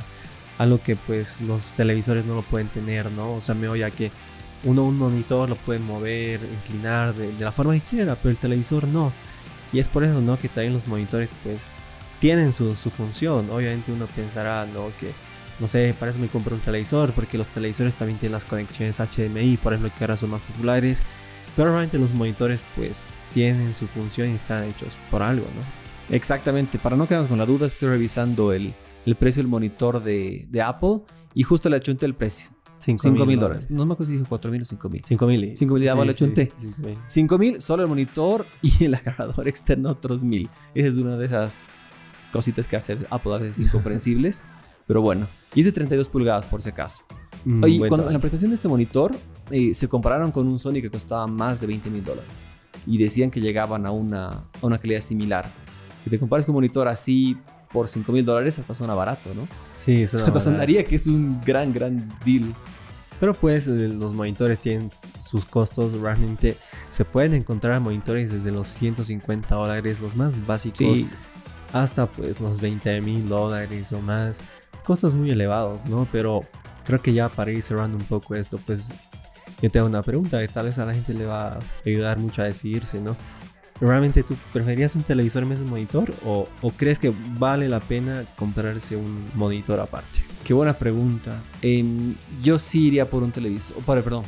Algo 0.57 0.81
que 0.81 0.95
pues 0.95 1.39
los 1.41 1.73
televisores 1.73 2.25
no 2.25 2.35
lo 2.35 2.41
pueden 2.43 2.67
tener, 2.67 3.11
¿no? 3.11 3.33
O 3.35 3.41
sea, 3.41 3.53
me 3.55 3.67
oye 3.67 3.89
que 3.91 4.11
uno 4.63 4.83
un 4.83 4.97
monitor 4.97 5.49
lo 5.49 5.55
pueden 5.55 5.83
mover, 5.85 6.39
inclinar 6.43 7.15
de, 7.15 7.33
la 7.39 7.51
forma 7.51 7.73
que 7.73 7.81
quiera, 7.81 8.15
pero 8.15 8.29
el 8.29 8.37
televisor 8.37 8.87
no. 8.87 9.11
Y 9.73 9.79
es 9.79 9.89
por 9.89 10.03
eso, 10.03 10.21
¿no? 10.21 10.37
Que 10.37 10.49
también 10.49 10.73
los 10.73 10.87
monitores 10.87 11.33
pues 11.43 11.63
tienen 12.19 12.51
su, 12.51 12.75
su 12.75 12.89
función. 12.89 13.49
Obviamente 13.49 13.91
uno 13.91 14.07
pensará, 14.07 14.65
¿no? 14.65 14.91
Que, 14.99 15.11
no 15.59 15.67
sé, 15.67 15.95
para 15.97 16.11
eso 16.11 16.19
me 16.19 16.27
compro 16.27 16.55
un 16.55 16.61
televisor, 16.61 17.13
porque 17.13 17.37
los 17.37 17.47
televisores 17.47 17.95
también 17.95 18.19
tienen 18.19 18.33
las 18.33 18.45
conexiones 18.45 18.99
HDMI, 18.99 19.57
por 19.57 19.73
ejemplo, 19.73 19.91
que 19.97 20.03
ahora 20.03 20.17
son 20.17 20.31
más 20.31 20.43
populares. 20.43 21.01
Pero 21.55 21.69
realmente 21.69 21.97
los 21.97 22.13
monitores 22.13 22.63
pues 22.75 23.05
tienen 23.33 23.73
su 23.73 23.87
función 23.87 24.29
y 24.29 24.35
están 24.35 24.63
hechos 24.65 24.97
por 25.09 25.21
algo, 25.21 25.45
¿no? 25.45 26.15
Exactamente. 26.15 26.77
Para 26.79 26.95
no 26.95 27.07
quedarnos 27.07 27.29
con 27.29 27.39
la 27.39 27.45
duda, 27.45 27.67
estoy 27.67 27.89
revisando 27.89 28.53
el, 28.53 28.73
el 29.05 29.15
precio 29.15 29.41
del 29.41 29.49
monitor 29.49 30.03
de, 30.03 30.45
de 30.49 30.61
Apple. 30.61 31.01
Y 31.33 31.43
justo 31.43 31.69
le 31.69 31.77
achunté 31.77 32.05
el 32.05 32.13
precio. 32.13 32.49
5 32.81 33.25
mil 33.25 33.39
dólares. 33.39 33.69
No 33.71 33.85
me 33.85 33.93
acuerdo 33.93 34.11
si 34.11 34.17
dijo 34.17 34.27
4 34.29 34.51
mil 34.51 34.61
o 34.61 34.65
5 34.65 34.89
mil. 34.89 35.03
5 35.03 35.27
mil. 35.27 35.55
5 35.57 35.73
mil, 35.75 35.83
ya 35.83 35.93
vale, 35.95 36.13
chunté. 36.15 36.51
5 36.59 36.75
mil. 36.81 36.97
5 37.07 37.37
mil 37.37 37.61
solo 37.61 37.83
el 37.83 37.89
monitor 37.89 38.45
y 38.61 38.85
el 38.85 38.95
agarrador 38.95 39.47
externo 39.47 39.89
otros 39.91 40.23
mil. 40.23 40.49
Esa 40.75 40.87
es 40.87 40.95
una 40.95 41.17
de 41.17 41.25
esas 41.25 41.69
cositas 42.31 42.67
que 42.67 42.75
hace 42.77 42.97
Apple 43.09 43.33
a 43.35 43.37
veces 43.37 43.59
incomprensibles. 43.65 44.43
Pero 44.87 45.01
bueno, 45.01 45.27
y 45.53 45.59
es 45.59 45.65
de 45.67 45.71
32 45.71 46.09
pulgadas 46.09 46.45
por 46.47 46.61
si 46.61 46.69
acaso. 46.69 47.03
Mm, 47.45 47.63
Oye, 47.63 47.79
cuando- 47.87 48.07
en 48.07 48.13
la 48.13 48.19
presentación 48.19 48.51
de 48.51 48.55
este 48.55 48.67
monitor 48.67 49.11
eh, 49.51 49.73
se 49.73 49.87
compararon 49.87 50.31
con 50.31 50.47
un 50.47 50.57
Sony 50.59 50.73
que 50.81 50.89
costaba 50.89 51.27
más 51.27 51.61
de 51.61 51.67
20 51.67 51.89
mil 51.89 52.03
dólares. 52.03 52.45
Y 52.87 52.97
decían 52.97 53.29
que 53.29 53.39
llegaban 53.41 53.85
a 53.85 53.91
una, 53.91 54.27
a 54.29 54.43
una 54.65 54.79
calidad 54.79 55.01
similar. 55.01 55.47
Que 56.03 56.09
te 56.09 56.17
compares 56.17 56.45
con 56.45 56.53
un 56.53 56.57
monitor 56.57 56.87
así 56.87 57.37
por 57.71 57.87
5 57.87 58.11
mil 58.11 58.25
dólares 58.25 58.59
hasta 58.59 58.75
suena 58.75 58.93
barato, 58.93 59.33
¿no? 59.33 59.47
Sí, 59.73 60.07
suena 60.07 60.25
hasta 60.25 60.39
barato. 60.39 60.51
sonaría 60.51 60.83
que 60.83 60.95
es 60.95 61.07
un 61.07 61.41
gran, 61.45 61.73
gran 61.73 62.13
deal. 62.25 62.53
Pero 63.19 63.33
pues 63.33 63.67
eh, 63.67 63.87
los 63.87 64.13
monitores 64.13 64.59
tienen 64.59 64.91
sus 65.23 65.45
costos, 65.45 65.93
realmente 65.93 66.57
se 66.89 67.05
pueden 67.05 67.33
encontrar 67.33 67.79
monitores 67.79 68.31
desde 68.31 68.51
los 68.51 68.67
150 68.67 69.53
dólares, 69.53 69.99
los 69.99 70.15
más 70.15 70.45
básicos, 70.47 70.77
Sí, 70.77 71.07
hasta 71.71 72.07
pues 72.07 72.39
los 72.39 72.59
20 72.59 72.99
mil 73.01 73.29
dólares 73.29 73.93
o 73.93 74.01
más. 74.01 74.39
Costos 74.83 75.15
muy 75.15 75.29
elevados, 75.29 75.85
¿no? 75.85 76.07
Pero 76.11 76.41
creo 76.83 77.01
que 77.01 77.13
ya 77.13 77.29
para 77.29 77.51
ir 77.51 77.61
cerrando 77.61 77.97
un 77.97 78.03
poco 78.03 78.35
esto, 78.35 78.59
pues 78.65 78.89
yo 79.61 79.69
te 79.69 79.79
hago 79.79 79.87
una 79.87 80.01
pregunta 80.01 80.39
que 80.39 80.47
tal 80.47 80.65
vez 80.65 80.79
a 80.79 80.85
la 80.85 80.93
gente 80.93 81.13
le 81.13 81.25
va 81.25 81.53
a 81.53 81.59
ayudar 81.85 82.17
mucho 82.17 82.41
a 82.41 82.45
decidirse, 82.45 82.99
¿no? 82.99 83.15
¿Realmente 83.81 84.21
tú 84.21 84.37
preferirías 84.53 84.95
un 84.95 85.01
televisor 85.01 85.41
en 85.41 85.49
vez 85.49 85.57
de 85.59 85.65
un 85.65 85.71
monitor 85.71 86.13
o, 86.23 86.47
o 86.61 86.71
crees 86.71 86.99
que 86.99 87.11
vale 87.39 87.67
la 87.67 87.79
pena 87.79 88.23
comprarse 88.37 88.95
un 88.95 89.25
monitor 89.33 89.79
aparte? 89.79 90.21
Qué 90.43 90.53
buena 90.53 90.73
pregunta. 90.73 91.41
Em, 91.63 92.13
yo 92.43 92.59
sí 92.59 92.87
iría 92.87 93.09
por 93.09 93.23
un 93.23 93.31
televisor. 93.31 93.77
Oh, 93.77 93.81
perdón, 93.81 94.23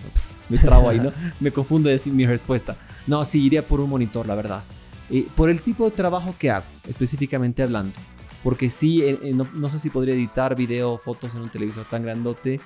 me 0.49 0.57
trabo 0.57 0.89
ahí, 0.89 0.99
¿no? 0.99 1.11
Me 1.39 1.51
confunde 1.51 1.91
decir 1.91 2.13
mi 2.13 2.25
respuesta. 2.25 2.75
No, 3.05 3.23
sí 3.25 3.45
iría 3.45 3.61
por 3.61 3.79
un 3.79 3.89
monitor, 3.89 4.27
la 4.27 4.35
verdad. 4.35 4.63
Eh, 5.11 5.27
por 5.35 5.49
el 5.49 5.61
tipo 5.61 5.85
de 5.85 5.91
trabajo 5.91 6.35
que 6.39 6.49
hago, 6.49 6.65
específicamente 6.87 7.61
hablando. 7.61 7.95
Porque 8.43 8.69
sí, 8.69 9.03
eh, 9.03 9.19
eh, 9.21 9.33
no, 9.33 9.47
no 9.53 9.69
sé 9.69 9.79
si 9.79 9.89
podría 9.89 10.15
editar 10.15 10.55
video 10.55 10.93
o 10.93 10.97
fotos 10.97 11.35
en 11.35 11.41
un 11.41 11.49
televisor 11.49 11.85
tan 11.87 12.03
grandote. 12.03 12.59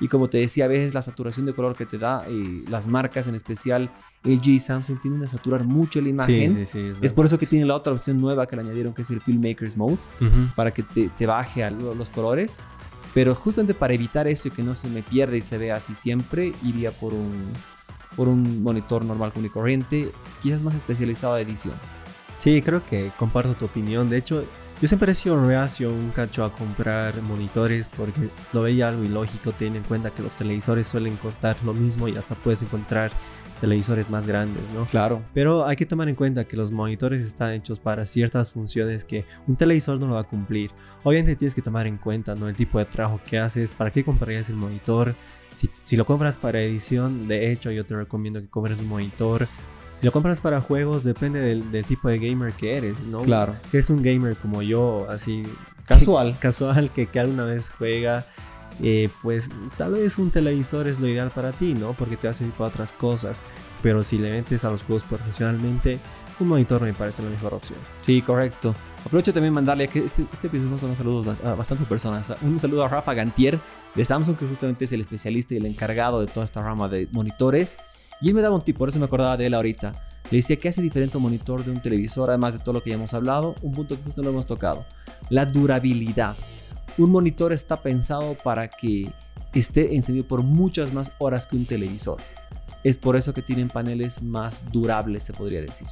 Y 0.00 0.08
como 0.08 0.28
te 0.28 0.38
decía, 0.38 0.64
a 0.64 0.68
veces 0.68 0.92
la 0.92 1.02
saturación 1.02 1.46
de 1.46 1.52
color 1.52 1.76
que 1.76 1.86
te 1.86 1.98
da, 1.98 2.24
eh, 2.28 2.64
las 2.68 2.86
marcas 2.86 3.26
en 3.28 3.34
especial 3.36 3.90
LG 4.24 4.48
y 4.48 4.58
Samsung 4.58 5.00
tienden 5.00 5.22
a 5.24 5.28
saturar 5.28 5.62
mucho 5.64 6.00
la 6.00 6.08
imagen. 6.08 6.52
Sí, 6.54 6.66
sí, 6.66 6.92
sí. 6.94 7.00
Es 7.00 7.12
por 7.12 7.26
eso 7.26 7.38
que 7.38 7.46
tienen 7.46 7.68
la 7.68 7.76
otra 7.76 7.92
opción 7.92 8.20
nueva 8.20 8.46
que 8.46 8.56
le 8.56 8.62
añadieron, 8.62 8.92
que 8.92 9.02
es 9.02 9.10
el 9.10 9.20
Filmmakers 9.20 9.76
Mode 9.76 9.98
Ujú. 10.20 10.48
para 10.56 10.72
que 10.72 10.82
te, 10.82 11.08
te 11.10 11.26
baje 11.26 11.62
a 11.62 11.70
lo- 11.70 11.94
los 11.94 12.10
colores. 12.10 12.58
Pero 13.14 13.34
justamente 13.36 13.74
para 13.74 13.94
evitar 13.94 14.26
eso 14.26 14.48
y 14.48 14.50
que 14.50 14.64
no 14.64 14.74
se 14.74 14.88
me 14.88 15.02
pierda 15.02 15.36
y 15.36 15.40
se 15.40 15.56
vea 15.58 15.76
así 15.76 15.94
siempre, 15.94 16.52
iría 16.64 16.90
por 16.90 17.12
un, 17.14 17.32
por 18.16 18.26
un 18.26 18.64
monitor 18.64 19.04
normal 19.04 19.32
común 19.32 19.46
y 19.46 19.50
corriente, 19.50 20.10
quizás 20.42 20.62
más 20.64 20.74
especializado 20.74 21.36
de 21.36 21.42
edición. 21.42 21.74
Sí, 22.36 22.60
creo 22.62 22.84
que 22.84 23.12
comparto 23.16 23.54
tu 23.54 23.66
opinión. 23.66 24.08
De 24.10 24.16
hecho, 24.16 24.44
yo 24.80 24.88
siempre 24.88 25.12
he 25.12 25.14
sido 25.14 25.42
reacio 25.44 25.90
un 25.90 26.10
cacho 26.10 26.44
a 26.44 26.52
comprar 26.52 27.20
monitores 27.22 27.88
porque 27.96 28.28
lo 28.52 28.62
veía 28.62 28.88
algo 28.88 29.04
ilógico 29.04 29.52
teniendo 29.52 29.78
en 29.78 29.84
cuenta 29.84 30.10
que 30.10 30.22
los 30.22 30.32
televisores 30.32 30.86
suelen 30.86 31.16
costar 31.16 31.56
lo 31.64 31.72
mismo 31.72 32.08
y 32.08 32.16
hasta 32.16 32.34
puedes 32.34 32.62
encontrar 32.62 33.10
televisores 33.60 34.10
más 34.10 34.26
grandes, 34.26 34.62
¿no? 34.74 34.84
Claro. 34.86 35.22
Pero 35.32 35.66
hay 35.66 35.76
que 35.76 35.86
tomar 35.86 36.08
en 36.08 36.14
cuenta 36.14 36.44
que 36.44 36.56
los 36.56 36.70
monitores 36.70 37.22
están 37.22 37.52
hechos 37.52 37.78
para 37.78 38.04
ciertas 38.04 38.50
funciones 38.50 39.04
que 39.04 39.24
un 39.46 39.56
televisor 39.56 39.98
no 39.98 40.06
lo 40.06 40.14
va 40.14 40.20
a 40.20 40.24
cumplir. 40.24 40.70
Obviamente 41.02 41.36
tienes 41.36 41.54
que 41.54 41.62
tomar 41.62 41.86
en 41.86 41.96
cuenta 41.96 42.34
¿no? 42.34 42.48
el 42.48 42.56
tipo 42.56 42.78
de 42.78 42.84
trabajo 42.84 43.20
que 43.24 43.38
haces, 43.38 43.72
para 43.72 43.90
qué 43.90 44.04
comprarías 44.04 44.50
el 44.50 44.56
monitor. 44.56 45.14
Si, 45.54 45.70
si 45.84 45.96
lo 45.96 46.04
compras 46.04 46.36
para 46.36 46.60
edición, 46.60 47.28
de 47.28 47.52
hecho 47.52 47.70
yo 47.70 47.86
te 47.86 47.94
recomiendo 47.94 48.40
que 48.40 48.48
compres 48.48 48.80
un 48.80 48.88
monitor. 48.88 49.46
Si 50.04 50.06
lo 50.06 50.12
compras 50.12 50.42
para 50.42 50.60
juegos, 50.60 51.02
depende 51.02 51.40
del, 51.40 51.70
del 51.70 51.82
tipo 51.82 52.10
de 52.10 52.18
gamer 52.18 52.52
que 52.52 52.76
eres, 52.76 53.06
¿no? 53.06 53.22
Claro. 53.22 53.54
Si 53.70 53.78
eres 53.78 53.88
un 53.88 54.02
gamer 54.02 54.36
como 54.36 54.60
yo, 54.60 55.06
así 55.08 55.44
Casual. 55.86 56.36
casual 56.38 56.90
que, 56.90 57.06
que 57.06 57.20
alguna 57.20 57.44
vez 57.44 57.70
juega, 57.78 58.26
eh, 58.82 59.08
pues 59.22 59.48
tal 59.78 59.92
vez 59.92 60.18
un 60.18 60.30
televisor 60.30 60.88
es 60.88 61.00
lo 61.00 61.08
ideal 61.08 61.30
para 61.30 61.52
ti, 61.52 61.72
¿no? 61.72 61.94
Porque 61.94 62.18
te 62.18 62.26
va 62.26 62.32
a 62.32 62.34
servir 62.34 62.52
para 62.52 62.68
otras 62.68 62.92
cosas. 62.92 63.38
Pero 63.82 64.02
si 64.02 64.18
le 64.18 64.30
metes 64.30 64.66
a 64.66 64.70
los 64.70 64.82
juegos 64.82 65.04
profesionalmente, 65.04 65.98
un 66.38 66.48
monitor 66.48 66.82
me 66.82 66.92
parece 66.92 67.22
la 67.22 67.30
mejor 67.30 67.54
opción. 67.54 67.78
Sí, 68.02 68.20
correcto. 68.20 68.74
Aprovecho 69.06 69.32
también 69.32 69.54
mandarle 69.54 69.88
que 69.88 70.00
este, 70.00 70.26
este 70.30 70.48
episodio 70.48 70.78
son 70.78 70.94
saludos 70.96 71.34
a 71.42 71.54
bastantes 71.54 71.88
personas. 71.88 72.30
Un 72.42 72.60
saludo 72.60 72.84
a 72.84 72.88
Rafa 72.88 73.14
Gantier 73.14 73.58
de 73.94 74.04
Samsung, 74.04 74.36
que 74.36 74.46
justamente 74.46 74.84
es 74.84 74.92
el 74.92 75.00
especialista 75.00 75.54
y 75.54 75.56
el 75.56 75.64
encargado 75.64 76.20
de 76.20 76.26
toda 76.26 76.44
esta 76.44 76.60
rama 76.60 76.88
de 76.88 77.08
monitores. 77.10 77.78
Y 78.24 78.28
él 78.28 78.34
me 78.34 78.40
daba 78.40 78.54
un 78.54 78.62
tip, 78.62 78.78
por 78.78 78.88
eso 78.88 78.98
me 78.98 79.04
acordaba 79.04 79.36
de 79.36 79.44
él 79.44 79.52
ahorita. 79.52 79.92
Le 80.30 80.38
decía 80.38 80.56
que 80.56 80.70
hace 80.70 80.80
diferente 80.80 81.18
un 81.18 81.24
monitor 81.24 81.62
de 81.62 81.70
un 81.70 81.82
televisor, 81.82 82.30
además 82.30 82.54
de 82.54 82.58
todo 82.58 82.72
lo 82.72 82.82
que 82.82 82.88
ya 82.88 82.96
hemos 82.96 83.12
hablado. 83.12 83.54
Un 83.60 83.72
punto 83.72 83.94
que 83.94 84.02
justo 84.02 84.22
no 84.22 84.24
lo 84.24 84.30
hemos 84.30 84.46
tocado: 84.46 84.86
la 85.28 85.44
durabilidad. 85.44 86.34
Un 86.96 87.10
monitor 87.10 87.52
está 87.52 87.76
pensado 87.76 88.34
para 88.42 88.68
que 88.68 89.12
esté 89.52 89.94
encendido 89.94 90.26
por 90.26 90.42
muchas 90.42 90.94
más 90.94 91.12
horas 91.18 91.46
que 91.46 91.56
un 91.56 91.66
televisor. 91.66 92.16
Es 92.82 92.96
por 92.96 93.14
eso 93.16 93.34
que 93.34 93.42
tienen 93.42 93.68
paneles 93.68 94.22
más 94.22 94.72
durables, 94.72 95.22
se 95.22 95.34
podría 95.34 95.60
decir. 95.60 95.86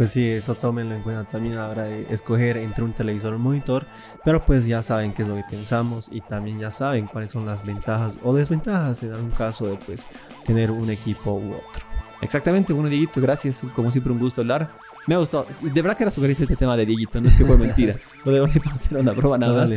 Pues 0.00 0.12
sí, 0.12 0.26
eso 0.30 0.54
tómenlo 0.54 0.94
en 0.94 1.02
cuenta 1.02 1.24
también 1.24 1.58
a 1.58 1.64
la 1.64 1.68
hora 1.68 1.82
de 1.82 2.06
escoger 2.08 2.56
entre 2.56 2.82
un 2.84 2.94
televisor 2.94 3.34
o 3.34 3.36
un 3.36 3.42
monitor, 3.42 3.84
pero 4.24 4.42
pues 4.42 4.64
ya 4.64 4.82
saben 4.82 5.12
qué 5.12 5.20
es 5.20 5.28
lo 5.28 5.34
que 5.34 5.44
pensamos 5.50 6.08
y 6.10 6.22
también 6.22 6.58
ya 6.58 6.70
saben 6.70 7.06
cuáles 7.06 7.32
son 7.32 7.44
las 7.44 7.66
ventajas 7.66 8.18
o 8.22 8.34
desventajas 8.34 9.02
en 9.02 9.12
algún 9.12 9.30
caso 9.30 9.66
de 9.66 9.76
pues 9.76 10.06
tener 10.46 10.70
un 10.70 10.88
equipo 10.88 11.32
u 11.32 11.52
otro. 11.52 11.84
Exactamente, 12.22 12.72
bueno, 12.72 12.88
Dieguito, 12.88 13.20
gracias. 13.20 13.60
Como 13.74 13.90
siempre, 13.90 14.10
un 14.10 14.18
gusto 14.18 14.40
hablar. 14.40 14.72
Me 15.06 15.14
ha 15.14 15.18
gustado. 15.18 15.46
De 15.60 15.82
verdad 15.82 15.98
que 15.98 16.04
era 16.04 16.10
sugerirse 16.10 16.44
este 16.44 16.56
tema 16.56 16.78
de 16.78 16.86
Dieguito, 16.86 17.20
no 17.20 17.28
es 17.28 17.34
que 17.34 17.44
fue 17.44 17.58
mentira. 17.58 17.96
Lo 18.24 18.32
de 18.32 18.40
OnlyFans 18.40 18.92
era 18.92 19.00
una 19.00 19.12
prueba 19.12 19.36
nada 19.36 19.66
más. 19.66 19.70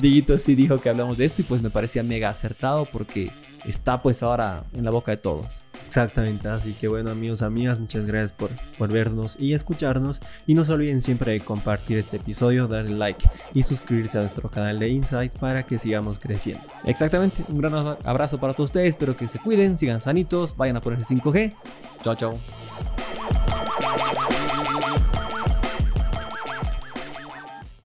Dieguito 0.00 0.36
sí 0.38 0.56
dijo 0.56 0.80
que 0.80 0.88
hablamos 0.88 1.16
de 1.16 1.26
esto 1.26 1.42
y 1.42 1.44
pues 1.44 1.62
me 1.62 1.70
parecía 1.70 2.02
mega 2.02 2.28
acertado 2.28 2.86
porque 2.86 3.30
está 3.64 4.02
pues 4.02 4.22
ahora 4.22 4.64
en 4.72 4.84
la 4.84 4.90
boca 4.90 5.12
de 5.12 5.16
todos. 5.16 5.64
Exactamente, 5.86 6.48
así 6.48 6.72
que 6.72 6.86
bueno 6.88 7.10
amigos, 7.10 7.42
amigas, 7.42 7.78
muchas 7.80 8.06
gracias 8.06 8.32
por, 8.32 8.50
por 8.78 8.92
vernos 8.92 9.36
y 9.40 9.54
escucharnos 9.54 10.20
y 10.46 10.54
no 10.54 10.64
se 10.64 10.72
olviden 10.72 11.00
siempre 11.00 11.32
de 11.32 11.40
compartir 11.40 11.98
este 11.98 12.18
episodio, 12.18 12.68
darle 12.68 12.90
like 12.90 13.28
y 13.54 13.62
suscribirse 13.64 14.18
a 14.18 14.20
nuestro 14.20 14.50
canal 14.50 14.78
de 14.78 14.88
Insight 14.88 15.36
para 15.38 15.64
que 15.66 15.78
sigamos 15.78 16.18
creciendo. 16.18 16.62
Exactamente, 16.84 17.44
un 17.48 17.58
gran 17.58 17.96
abrazo 18.04 18.38
para 18.38 18.54
todos 18.54 18.70
ustedes, 18.70 18.88
espero 18.88 19.16
que 19.16 19.26
se 19.26 19.38
cuiden, 19.40 19.76
sigan 19.76 20.00
sanitos, 20.00 20.56
vayan 20.56 20.76
a 20.76 20.80
ponerse 20.80 21.14
5G. 21.14 21.54
Chao, 22.02 22.14
chao. 22.14 22.38